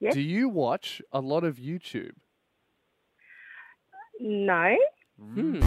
[0.00, 0.14] Yes?
[0.14, 2.12] Do you watch a lot of YouTube?
[4.18, 4.76] No.
[5.18, 5.60] Hmm.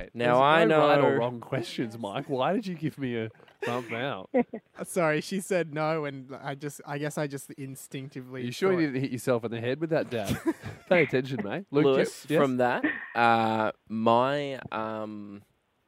[0.00, 0.10] Right.
[0.14, 2.26] Now There's I no right or know- wrong questions, Mike.
[2.28, 3.30] Why did you give me a
[3.64, 4.30] thumb out?
[4.84, 8.44] Sorry, she said no, and I just, I guess I just Are instinctively.
[8.46, 10.36] you sure thought- you didn't hit yourself in the head with that dab?
[10.88, 11.66] Pay attention, mate.
[11.70, 12.38] Luke, Lewis, yes?
[12.40, 12.84] from that,
[13.14, 15.42] uh, my um,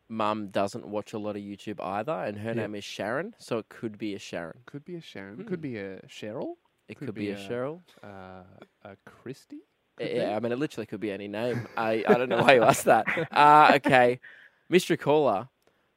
[0.08, 3.68] mum doesn't watch a lot of YouTube either, and her name is Sharon, so it
[3.68, 4.58] could be a Sharon.
[4.66, 5.44] Could be a Sharon.
[5.44, 6.54] Could be a Cheryl.
[6.88, 7.80] It Could could, be be, a, a- Cheryl.
[8.02, 8.42] Uh,
[8.84, 9.60] a Christy.
[10.02, 10.20] Could be.
[10.20, 11.66] Yeah, I mean, it literally could be any name.
[11.76, 13.06] I, I don't know why you asked that.
[13.32, 14.20] Uh, okay.
[14.68, 15.48] Mystery caller.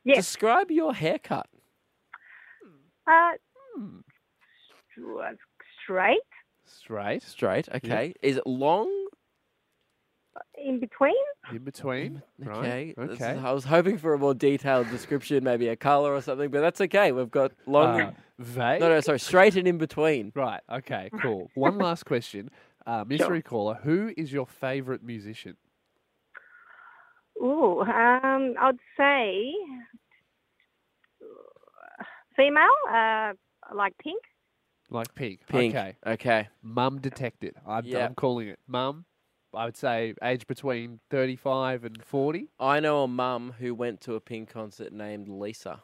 [0.04, 0.18] Yes.
[0.18, 1.48] Describe your haircut.
[3.08, 3.32] Uh,
[3.76, 3.98] Hmm.
[5.84, 6.22] straight
[6.66, 7.24] Straight.
[7.24, 7.70] Straight.
[7.76, 8.14] Okay.
[8.22, 8.90] Is it long?
[10.58, 11.14] in between.
[11.52, 12.22] In between.
[12.46, 12.94] Okay.
[12.98, 13.10] Right.
[13.12, 13.32] Okay.
[13.38, 16.60] is- I was hoping for a more detailed description, maybe a color or something, but
[16.62, 17.12] that's okay.
[17.12, 18.02] We've got long.
[18.02, 18.82] Uh, vague.
[18.82, 19.20] no, no, sorry.
[19.20, 20.32] Straight and in between.
[20.36, 20.62] Right.
[20.70, 21.10] Okay.
[21.22, 21.50] Cool.
[21.56, 22.50] One last question.
[22.86, 23.80] Uh, mystery caller.
[23.84, 25.58] Who is your favorite musician?
[27.42, 29.54] Ooh, um, I'd say
[32.36, 33.34] female, uh,
[33.74, 34.22] like pink.
[34.90, 35.40] Like Pink.
[35.48, 35.76] Pink.
[35.76, 35.96] Okay.
[36.06, 36.48] Okay.
[36.62, 37.56] Mum detected.
[37.68, 38.06] I'm, Yeah.
[38.06, 38.60] I'm calling it.
[38.68, 39.06] Mum.
[39.54, 42.50] I would say age between 35 and 40.
[42.60, 45.82] I know a mum who went to a Pink concert named Lisa.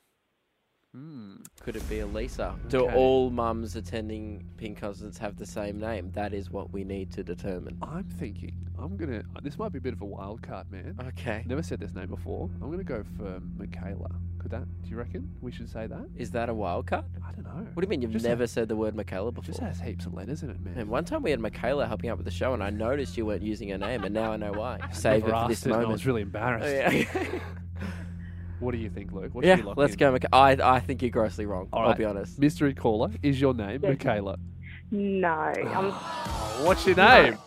[0.96, 1.36] Hmm.
[1.62, 2.54] Could it be a Lisa?
[2.68, 6.12] Do all mums attending Pink Cousins have the same name?
[6.12, 7.78] That is what we need to determine.
[7.82, 8.58] I'm thinking.
[8.78, 9.24] I'm gonna.
[9.42, 10.98] This might be a bit of a wild card, man.
[11.08, 11.44] Okay.
[11.48, 12.50] Never said this name before.
[12.62, 14.10] I'm gonna go for Michaela.
[14.40, 14.66] Could that?
[14.82, 16.08] Do you reckon we should say that?
[16.18, 17.06] Is that a wild card?
[17.26, 17.68] I don't know.
[17.74, 20.08] What do you mean you've Just never said the word Michaela It just has heaps
[20.08, 20.74] of letters in it, man.
[20.78, 23.26] And one time we had Michaela helping out with the show, and I noticed you
[23.26, 24.80] weren't using her name, and now I know why.
[24.92, 26.66] Save it for this and I was really embarrassed.
[26.68, 27.40] Oh, yeah.
[28.62, 29.34] What do you think, Luke?
[29.34, 30.00] What should yeah, we lock let's in?
[30.00, 30.14] go.
[30.14, 31.68] Micha- I I think you're grossly wrong.
[31.74, 31.98] All I'll right.
[31.98, 32.40] be honest.
[32.40, 33.98] Mystery caller is your name, Yes.
[33.98, 34.38] Michaela.
[34.92, 35.92] No, I'm
[36.66, 37.38] What's your name?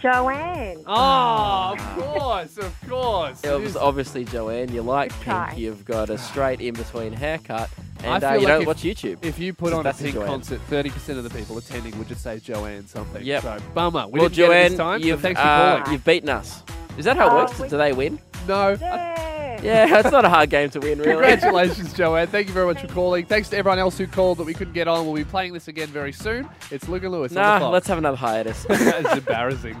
[0.00, 0.82] Joanne.
[0.84, 3.44] Oh, of course, of course.
[3.44, 4.72] It was obviously Joanne.
[4.74, 5.24] You like Good pink.
[5.26, 5.54] try.
[5.56, 7.70] You've got a straight in between haircut,
[8.02, 9.18] I and uh, feel you like don't if- watch YouTube.
[9.24, 10.26] If you put So on a that's a Pink Joanne.
[10.26, 13.22] concert, 30% of the people attending would just say Joanne something.
[13.24, 13.42] Yep.
[13.44, 14.08] So, bummer.
[14.08, 15.92] We well, didn't get it Joanne, this time, so you've thanks for uh, calling.
[15.92, 16.64] you've beaten us.
[16.98, 17.58] Is that how it Oh, works?
[17.60, 18.18] we- Do they win?
[18.48, 18.70] No.
[18.80, 19.31] Yeah.
[19.62, 21.12] Yeah, it's not a hard game to win, really.
[21.12, 22.26] Congratulations, Joanne.
[22.26, 23.26] Thank you very much for calling.
[23.26, 25.04] Thanks to everyone else who called that we couldn't get on.
[25.06, 26.48] We'll be playing this again very soon.
[26.70, 27.32] It's Luke and Lewis.
[27.32, 28.66] on the Nah, let's have another hiatus.
[28.70, 29.80] it's embarrassing.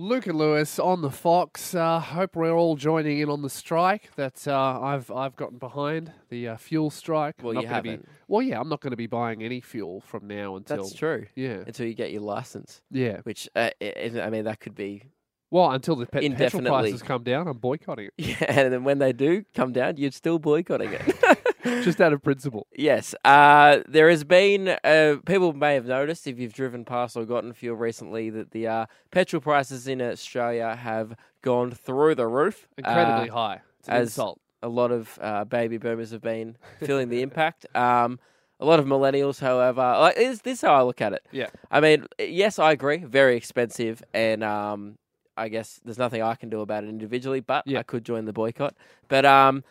[0.00, 1.74] Luke and Lewis on the Fox.
[1.74, 6.12] Uh, hope we're all joining in on the strike that uh, I've I've gotten behind
[6.28, 7.34] the uh, fuel strike.
[7.42, 8.08] Well, I'm you not gonna be- haven't.
[8.28, 10.76] well, yeah, I'm not going to be buying any fuel from now until.
[10.76, 11.26] That's true.
[11.34, 13.18] Yeah, Until you get your license, yeah.
[13.24, 15.02] which uh, I mean that could be.
[15.50, 18.12] Well, until the pet- petrol prices come down, I'm boycotting it.
[18.18, 21.44] Yeah, and then when they do come down, you're still boycotting it.
[21.84, 22.66] just out of principle.
[22.76, 24.76] Yes, uh, there has been.
[24.84, 28.66] Uh, people may have noticed if you've driven past or gotten fuel recently that the
[28.66, 32.68] uh, petrol prices in Australia have gone through the roof.
[32.76, 33.60] Incredibly Uh, high.
[33.80, 34.40] It's as- insult.
[34.62, 37.64] a lot of uh, baby boomers have been feeling the impact.
[37.74, 38.18] Um,
[38.60, 41.24] a lot of millennials, however, like this, this how I look at it.
[41.30, 41.46] Yeah.
[41.70, 44.98] I mean, yes, I agree, very expensive, and um,
[45.38, 47.78] I guess there's nothing I can do about it individually, but Yeah.
[47.78, 48.74] I could join the boycott.
[49.08, 49.64] But um,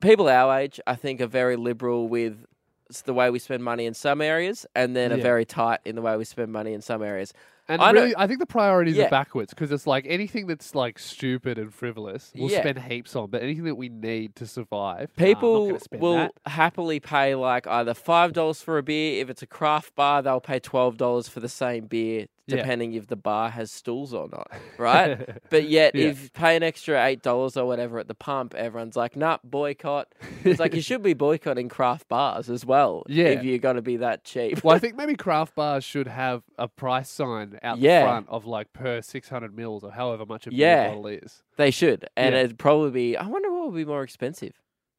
[0.00, 2.44] people our age, I think, are very liberal with
[3.04, 6.02] the way we spend money in some areas, and then are very tight in the
[6.02, 7.32] way we spend money in some areas.
[7.68, 9.06] And I really, I think the priorities Yeah.
[9.06, 12.60] are backwards because it's like anything that's like stupid and frivolous, we'll Yeah.
[12.60, 13.28] spend heaps on.
[13.28, 16.32] But anything that we need to survive, nah, People spend will that.
[16.46, 19.20] happily pay like either five dollars for a beer.
[19.20, 22.56] If it's a craft bar, they'll pay twelve dollars for the same beer, Yeah.
[22.58, 24.50] depending if the bar has stools or not.
[24.78, 25.28] Right?
[25.50, 26.06] but yet, Yeah.
[26.08, 29.38] if you pay an extra eight dollars or whatever at the pump, everyone's like, "Nah,
[29.42, 33.02] boycott." It's like you should be boycotting craft bars as well.
[33.08, 33.26] Yeah.
[33.26, 34.62] If you're going to be that cheap.
[34.62, 38.02] well, I think maybe craft bars should have a price sign out Yeah.
[38.02, 40.84] the front of like per 600 mils or however much a Yeah.
[40.84, 41.42] beer bottle is.
[41.56, 42.42] They should, and Yeah.
[42.42, 43.16] it'd probably be.
[43.16, 44.52] I wonder what would be more expensive.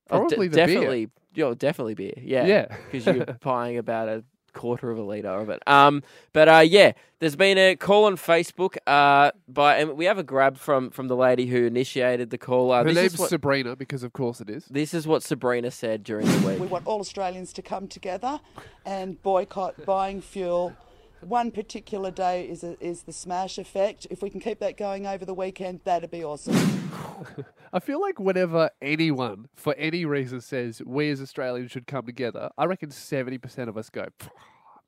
[0.09, 0.67] Oh, de- Probably the beer.
[0.67, 2.13] definitely, yo, definitely beer.
[2.17, 2.77] Yeah, Yeah.
[2.91, 5.61] because you're buying about a quarter of a liter of it.
[5.67, 8.77] Um, but uh, yeah, there's been a call on Facebook.
[8.85, 12.71] Uh, by and we have a grab from from the lady who initiated the call.
[12.71, 14.65] Uh, Her this name's is what Sabrina because, of course, it is.
[14.65, 16.59] this is what Sabrina said during the week.
[16.59, 18.39] We want all Australians to come together
[18.85, 20.73] and boycott buying fuel.
[21.21, 24.05] One particular day is a, is the smash effect.
[24.09, 26.55] If we can keep that going over the weekend, that'd be awesome.
[27.73, 32.49] I feel like whenever anyone, for any reason, says we as Australians should come together,
[32.57, 34.29] I reckon 70% of us go, "Pff,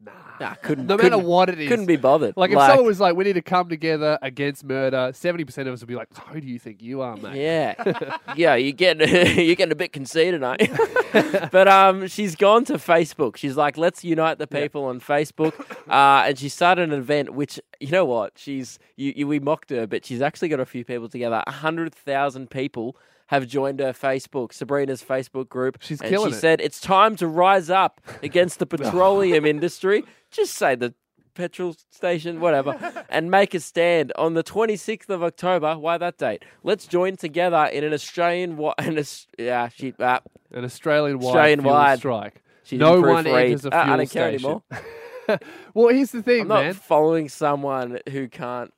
[0.01, 0.53] nah.
[0.61, 1.67] Couldn't No matter couldn't- what it is.
[1.67, 2.35] couldn't be bothered.
[2.37, 5.81] Like, if someone was like, we need to come together against murder, 70% of us
[5.81, 7.35] would be like, who do you think you are, mate?
[7.35, 9.07] Yeah, yeah, you getting
[9.45, 10.75] you're getting a bit conceited, aren't you?
[11.51, 13.35] but um, she's gone to Facebook.
[13.35, 15.53] She's like, let's unite the people on Facebook,
[15.89, 17.31] uh, and she started an event.
[17.33, 18.33] Which you know what?
[18.37, 21.43] She's you, you we mocked her, but she's actually got a few people together.
[21.47, 22.95] A hundred thousand people
[23.29, 25.77] have joined her Facebook, Sabrina's Facebook group.
[25.81, 26.39] She's and killing she it.
[26.41, 30.03] said it's time to rise up against the petroleum industry.
[30.31, 30.93] Just say the
[31.35, 32.75] petrol station, whatever,
[33.09, 35.77] and make a stand on the 26th of October.
[35.77, 36.43] Why that date?
[36.63, 39.01] Let's join together in an Australian, wi- an
[39.37, 40.19] yeah, she, uh,
[40.51, 41.99] An Australian fuel wide.
[41.99, 42.41] strike.
[42.63, 44.45] she No one enters a Uh, I fuel don't care station.
[44.45, 45.39] anymore.
[45.73, 46.73] well, here's the thing, I'm not man.
[46.73, 48.73] following someone who can't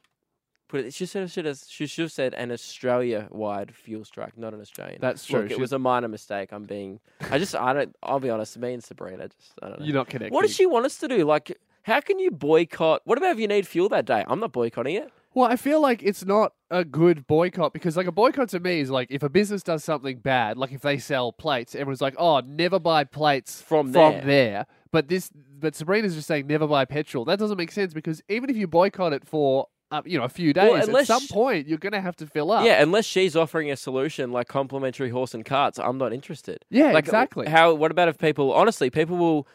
[0.72, 0.94] put it.
[0.94, 4.62] She should have, should have, she should have said an Australia-wide fuel strike, not an
[4.62, 5.00] Australian.
[5.02, 5.42] That's true.
[5.42, 6.50] Look, it She- was a minor mistake.
[6.52, 7.00] I'm being.
[7.30, 7.56] I just.
[7.56, 7.96] I don't.
[8.04, 8.58] I'll be honest.
[8.58, 9.54] Me and Sabrina just.
[9.62, 9.86] I don't know.
[9.86, 10.34] You're not connecting.
[10.34, 11.26] What does she want us to do?
[11.26, 13.02] Like, how can you boycott?
[13.06, 14.24] What about if you need fuel that day?
[14.28, 15.12] I'm not boycotting it.
[15.34, 18.82] Well, I feel like it's not a good boycott because, like, a boycott to me
[18.82, 22.16] is like if a business does something bad, like if they sell plates, everyone's like,
[22.18, 26.68] "Oh, never buy plates From from there." there." But this, but Sabrina's just saying never
[26.68, 27.24] buy petrol.
[27.24, 30.30] That doesn't make sense because even if you boycott it for, uh, you know, a
[30.30, 32.66] few days, Well, at some sh- point you're going to have to fill up.
[32.66, 36.66] Yeah, unless she's offering a solution like complimentary horse and carts, I'm not interested.
[36.70, 37.48] Yeah, like, exactly.
[37.48, 37.74] How?
[37.74, 38.54] What about if people?
[38.54, 39.48] Honestly, people will.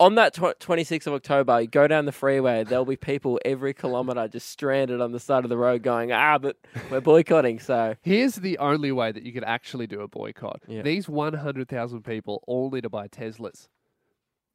[0.00, 4.26] On that tw- 26th of October, go down the freeway, there'll be people every kilometre
[4.26, 6.56] just stranded on the side of the road going, ah, but
[6.90, 7.60] we're boycotting.
[7.60, 10.62] So, Here's the only way that you could actually do a boycott.
[10.66, 10.82] Yeah.
[10.82, 13.68] These 100,000 people all need to buy Teslas.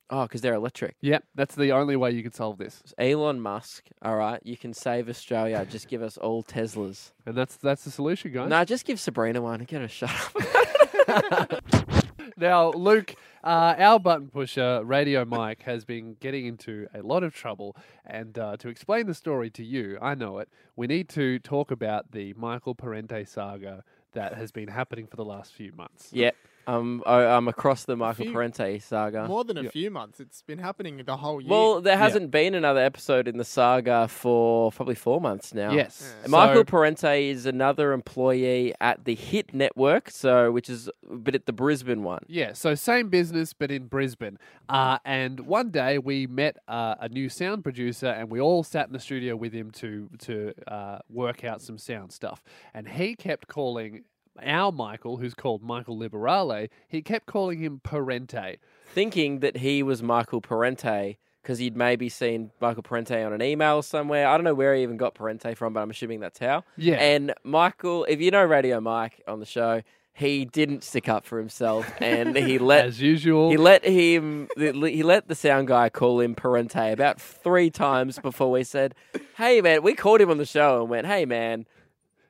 [0.10, 0.96] Oh, because they're electric.
[1.02, 2.82] Yep, that's the only way you could solve this.
[2.98, 5.66] Elon Musk, all right, you can save Australia.
[5.70, 7.12] Just give us all Teslas.
[7.26, 8.50] And that's that's the solution, guys.
[8.50, 10.12] Nah, just give Sabrina one and get her shut
[11.08, 11.64] up.
[12.36, 17.34] Now, Luke, uh, our button pusher, Radio Mike, has been getting into a lot of
[17.34, 17.76] trouble.
[18.06, 21.72] And uh, to explain the story to you, I know it, we need to talk
[21.72, 26.10] about the Michael Parente saga that has been happening for the last few months.
[26.12, 26.36] yep.
[26.68, 29.28] Um, I, I'm across the Michael few- Parente saga.
[29.28, 29.70] More than a Yeah.
[29.70, 30.20] few months.
[30.20, 31.50] It's been happening the whole year.
[31.50, 35.72] Well, there hasn't been another episode in the saga for probably four months now.
[35.74, 36.16] Yes.
[36.24, 41.36] And Michael So- Parente is another employee at the Hit Network, so which is but
[41.36, 42.24] at the Brisbane one.
[42.28, 44.38] Yeah, so same business, but in Brisbane.
[44.70, 48.88] Uh, and one day we met uh, a new sound producer, and we all sat
[48.88, 52.42] in the studio with him to to uh, work out some sound stuff.
[52.74, 54.04] And he kept calling
[54.42, 58.58] our Michael, who's called Michael Liberale, he kept calling him Parente.
[58.94, 63.82] Thinking that he was Michael Parente because he'd maybe seen Michael Parente on an email
[63.82, 64.28] somewhere.
[64.28, 66.64] I don't know where he even got Parente from, but I'm assuming that's how.
[66.78, 66.96] Yeah.
[66.96, 69.82] And Michael, if you know Radio Mike on the show,
[70.14, 73.50] he didn't stick up for himself, and he let As usual.
[73.50, 74.48] He let him.
[74.56, 78.96] He let the sound guy call him Parente about three times before we said,
[79.38, 81.66] "Hey man," we called him on the show and went, "Hey man."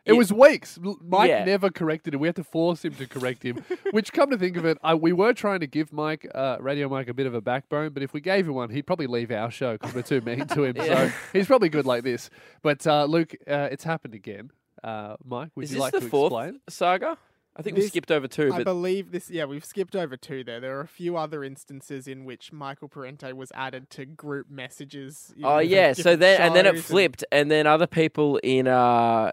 [0.05, 0.77] It you- was weeks.
[1.01, 1.45] Mike Yeah.
[1.45, 2.19] never corrected him.
[2.19, 3.63] We had to force him to correct him.
[3.91, 6.89] Which, come to think of it, I, we were trying to give Mike, uh, Radio
[6.89, 7.91] Mike, a bit of a backbone.
[7.93, 10.45] But if we gave him one, he'd probably leave our show because we're too mean
[10.47, 10.75] to him.
[10.83, 11.09] Yeah.
[11.09, 12.29] So he's probably good like this.
[12.61, 14.51] But uh, Luke, uh, it's happened again.
[14.83, 16.59] Uh, Mike, would Is you this like the to fourth explain?
[16.69, 17.17] saga?
[17.55, 19.29] I think we skipped over two, I believe this.
[19.29, 20.59] Yeah, we've skipped over two there.
[20.59, 25.31] There are a few other instances in which Michael Parente was added to group messages.
[25.37, 25.93] oh know, yeah.
[25.93, 28.67] So different then, and then it shows flipped, and then other people in.
[28.67, 29.31] uh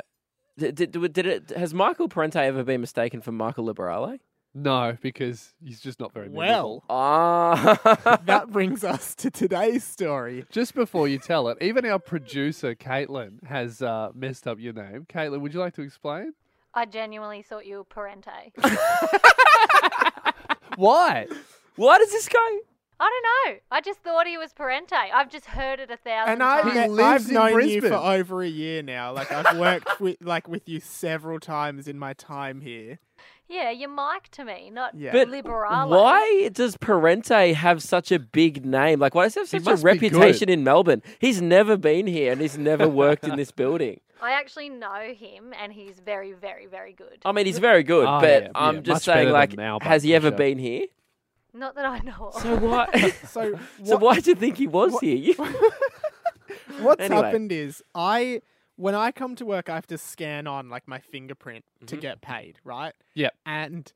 [0.60, 1.50] did, did, did it?
[1.50, 4.18] Has Michael Parente ever been mistaken for Michael Liberale?
[4.52, 6.84] No, because he's just not very Well, memorable.
[6.90, 10.44] Ah, that brings us to today's story.
[10.50, 15.06] Just before you tell it, even our producer Caitlin has uh, messed up your name.
[15.08, 16.34] Caitlin, would you like to explain
[16.74, 18.52] I genuinely thought you were Parente.
[20.76, 21.26] why?
[21.76, 22.58] why does this guy?
[23.02, 23.60] I don't know.
[23.70, 24.92] I just thought he was Parente.
[24.92, 26.66] I've just heard it a thousand And I, times.
[26.66, 29.12] And met- lives I've in known you for over a year now.
[29.14, 32.98] Like I've worked with like with you several times in my time here.
[33.48, 35.12] Yeah, you're Mike to me, not Yeah.
[35.12, 35.88] But Liberale.
[35.88, 39.00] why does Parente have such a big name?
[39.00, 40.12] Like, why does he have He a must be good.
[40.12, 41.02] reputation in Melbourne?
[41.18, 43.98] He's never been here and he's never worked in this building.
[44.22, 47.22] I actually know him, and he's very, very, very good.
[47.24, 49.60] I mean, he's very good, Oh, but yeah, I'm yeah, just much saying, like, than
[49.60, 50.36] our has he ever show.
[50.36, 50.84] been here?
[51.52, 52.42] Not that I know of.
[52.42, 52.88] So why?
[53.26, 55.34] So so why do you think he was what- here?
[56.80, 57.22] What's Anyway.
[57.22, 58.42] happened is I
[58.76, 62.00] when I come to work I have to scan on like my fingerprint to Mhm.
[62.00, 62.94] get paid, right?
[63.14, 63.34] Yep.
[63.44, 63.92] And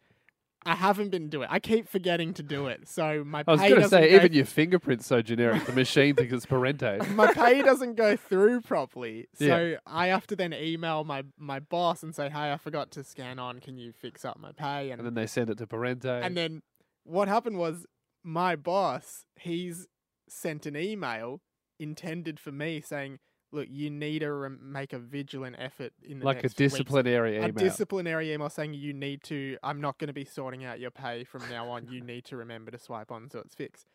[0.67, 1.53] I haven't been doing it.
[1.53, 2.89] I keep forgetting to do it.
[2.89, 5.65] So my I was going to say, go even your fingerprint's so generic.
[5.67, 7.07] The machine thinks it's Parente.
[7.15, 9.27] my pay doesn't go through properly.
[9.35, 9.77] So Yeah.
[9.87, 13.39] I have to then email my, my boss and say, Hey, I forgot to scan
[13.39, 14.91] on, can you fix up my pay?
[14.91, 16.07] And then they send it to Parente.
[16.09, 16.63] And then
[17.05, 17.87] what happened was
[18.23, 19.87] my boss, he's
[20.29, 21.41] sent an email
[21.79, 23.19] intended for me saying,
[23.53, 27.37] "Look, you need to make a vigilant effort in the like a next weeks." disciplinary
[27.37, 27.53] A email.
[27.53, 29.57] disciplinary email saying you need to.
[29.63, 31.87] I'm not going to be sorting out your pay from now on.
[31.89, 33.87] You need to remember to swipe on so it's fixed.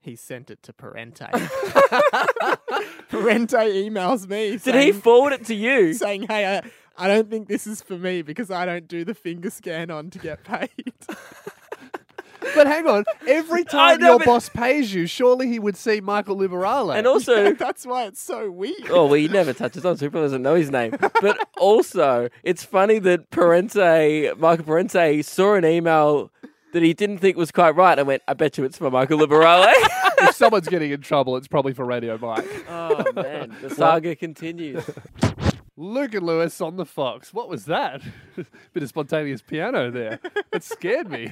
[0.00, 1.26] He sent it to Parente.
[3.10, 4.56] Parente emails me.
[4.56, 5.94] Did he forward it to you?
[5.94, 9.14] saying, "Hey, I, I don't think this is for me because I don't do the
[9.14, 10.94] finger scan on to get paid."
[12.54, 16.00] But hang on, every time know, your but- boss pays you, surely he would see
[16.00, 16.90] Michael Liberale.
[16.96, 18.90] And also, That's why it's so weird.
[18.90, 20.94] oh, well, he never touches on, so he probably doesn't know his name.
[21.20, 26.30] But also, it's funny that Parente, Michael Parente, saw an email
[26.72, 29.18] that he didn't think was quite right and went, I bet you it's for Michael
[29.18, 29.72] Liberale.
[30.18, 32.46] if someone's getting in trouble, it's probably for Radio Mike.
[32.68, 33.56] oh, man.
[33.62, 34.84] The saga continues.
[35.78, 37.34] Luke and Lewis on the Fox.
[37.34, 38.02] What was that?
[38.72, 40.20] Bit of spontaneous piano there.
[40.52, 41.30] It scared me.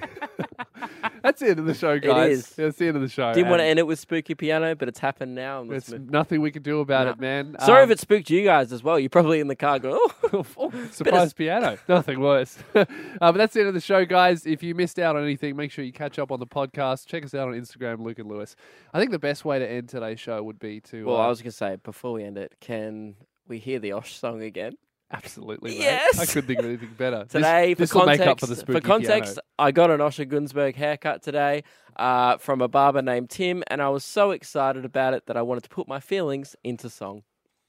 [1.23, 2.39] That's the end of the show, guys.
[2.39, 2.51] is.
[2.51, 3.33] That's the end of the show.
[3.33, 5.61] Didn't want to end it with spooky piano, but it's happened now.
[5.61, 7.13] and let's There's move- nothing we can do about No.
[7.13, 7.57] it, man.
[7.65, 8.99] Sorry Um, if it spooked you guys as well.
[8.99, 11.79] You're probably in the car going, oh, Oh, surprise piano.
[11.89, 12.59] Nothing worse.
[12.75, 12.85] uh,
[13.21, 14.47] but that's the end of the show, guys.
[14.47, 17.07] If you missed out on anything, make sure you catch up on the podcast.
[17.07, 18.57] Check us out on Instagram, Luke and Lewis.
[18.93, 21.05] I think the best way to end today's show would be to.
[21.07, 23.15] Well, uh, I was going to say, before we end it, can
[23.49, 24.75] we hear the Osh song again?
[25.17, 25.71] Absolutely.
[25.73, 25.81] Mate.
[25.81, 26.19] Yes!
[26.19, 27.25] I couldn't think of anything better.
[27.29, 29.41] Today, this, for will context, make up for the spooky context, piano.
[29.59, 31.63] I got an Osher Gunsberg haircut today
[31.97, 35.43] uh, from a barber named Tim, and I was so excited about it that I
[35.43, 37.23] wanted to put my feelings into song.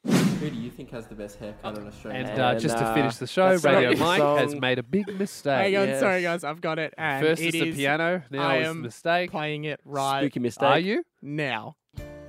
[0.06, 2.20] Who do you think has the best haircut in Australia?
[2.28, 5.74] And, uh, just to finish the show, Radio the Mike has made a big mistake.
[5.74, 6.00] Hang on, Yes.
[6.00, 6.94] sorry guys, I've got it.
[6.98, 9.32] And First it is the piano, now I is the mistake.
[9.32, 10.70] playing it right Spooky mistake.
[10.70, 11.04] Are you?
[11.22, 11.76] now.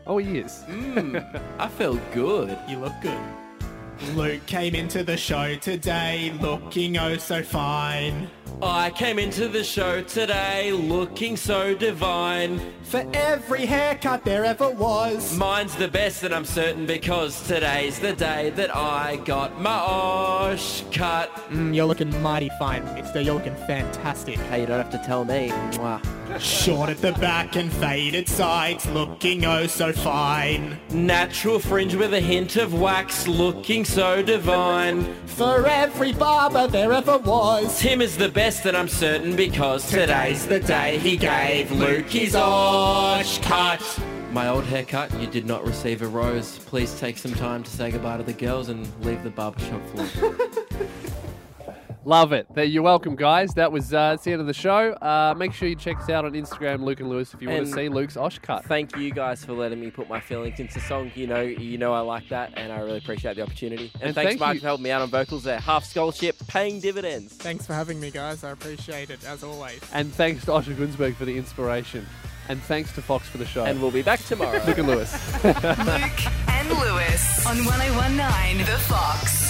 [0.07, 0.63] Oh, he is.
[0.69, 2.57] Mm, I felt good.
[2.69, 3.19] You look good.
[4.15, 8.29] Luke came into the show today looking oh so fine.
[8.63, 12.61] I came into the show today looking so divine.
[12.83, 15.37] For every haircut there ever was.
[15.37, 20.85] Mine's the best, and I'm certain because today's the day that I got my Osh
[20.93, 21.31] cut.
[21.51, 23.21] Mm, you're looking mighty fine, mister.
[23.21, 24.39] You're looking fantastic.
[24.39, 25.49] Hey, you don't have to tell me.
[25.73, 26.26] Mwah.
[26.39, 30.79] Short at the back and faded sides looking oh so fine.
[30.91, 35.05] Natural fringe with a hint of wax, looking so divine.
[35.27, 37.79] For every barber there ever was.
[37.79, 42.35] Tim is the best, that I'm certain because today's the day he gave Luke his
[42.35, 44.01] Osh cut.
[44.33, 46.59] My old haircut, you did not receive a rose.
[46.59, 50.37] Please take some time to say goodbye to the girls and leave the barbershop floor.
[52.07, 52.47] Love it.
[52.55, 53.53] There, you're welcome, guys.
[53.55, 54.93] That was uh, it's the end of the show.
[54.93, 57.63] Uh, make sure you check us out on Instagram, Luke and Lewis, if you want
[57.63, 58.65] And- to see Luke's Osh cut.
[58.65, 61.11] Thank you guys for letting me put my feelings into song.
[61.17, 63.91] You know, you know I like that, and I really appreciate the opportunity.
[63.95, 65.59] And, And thanks, thank Mark, you- for helping me out on vocals there.
[65.59, 67.33] Half scholarship, paying dividends.
[67.33, 68.45] Thanks for having me, guys.
[68.45, 69.81] I appreciate it as always.
[69.93, 72.07] And thanks to Osher Gunsberg for the inspiration.
[72.49, 73.65] And thanks to Fox for the show.
[73.65, 74.63] And we'll be back tomorrow.
[74.65, 75.13] Luke and Lewis.
[75.45, 79.43] Luke and Lewis on 1019 The Fox.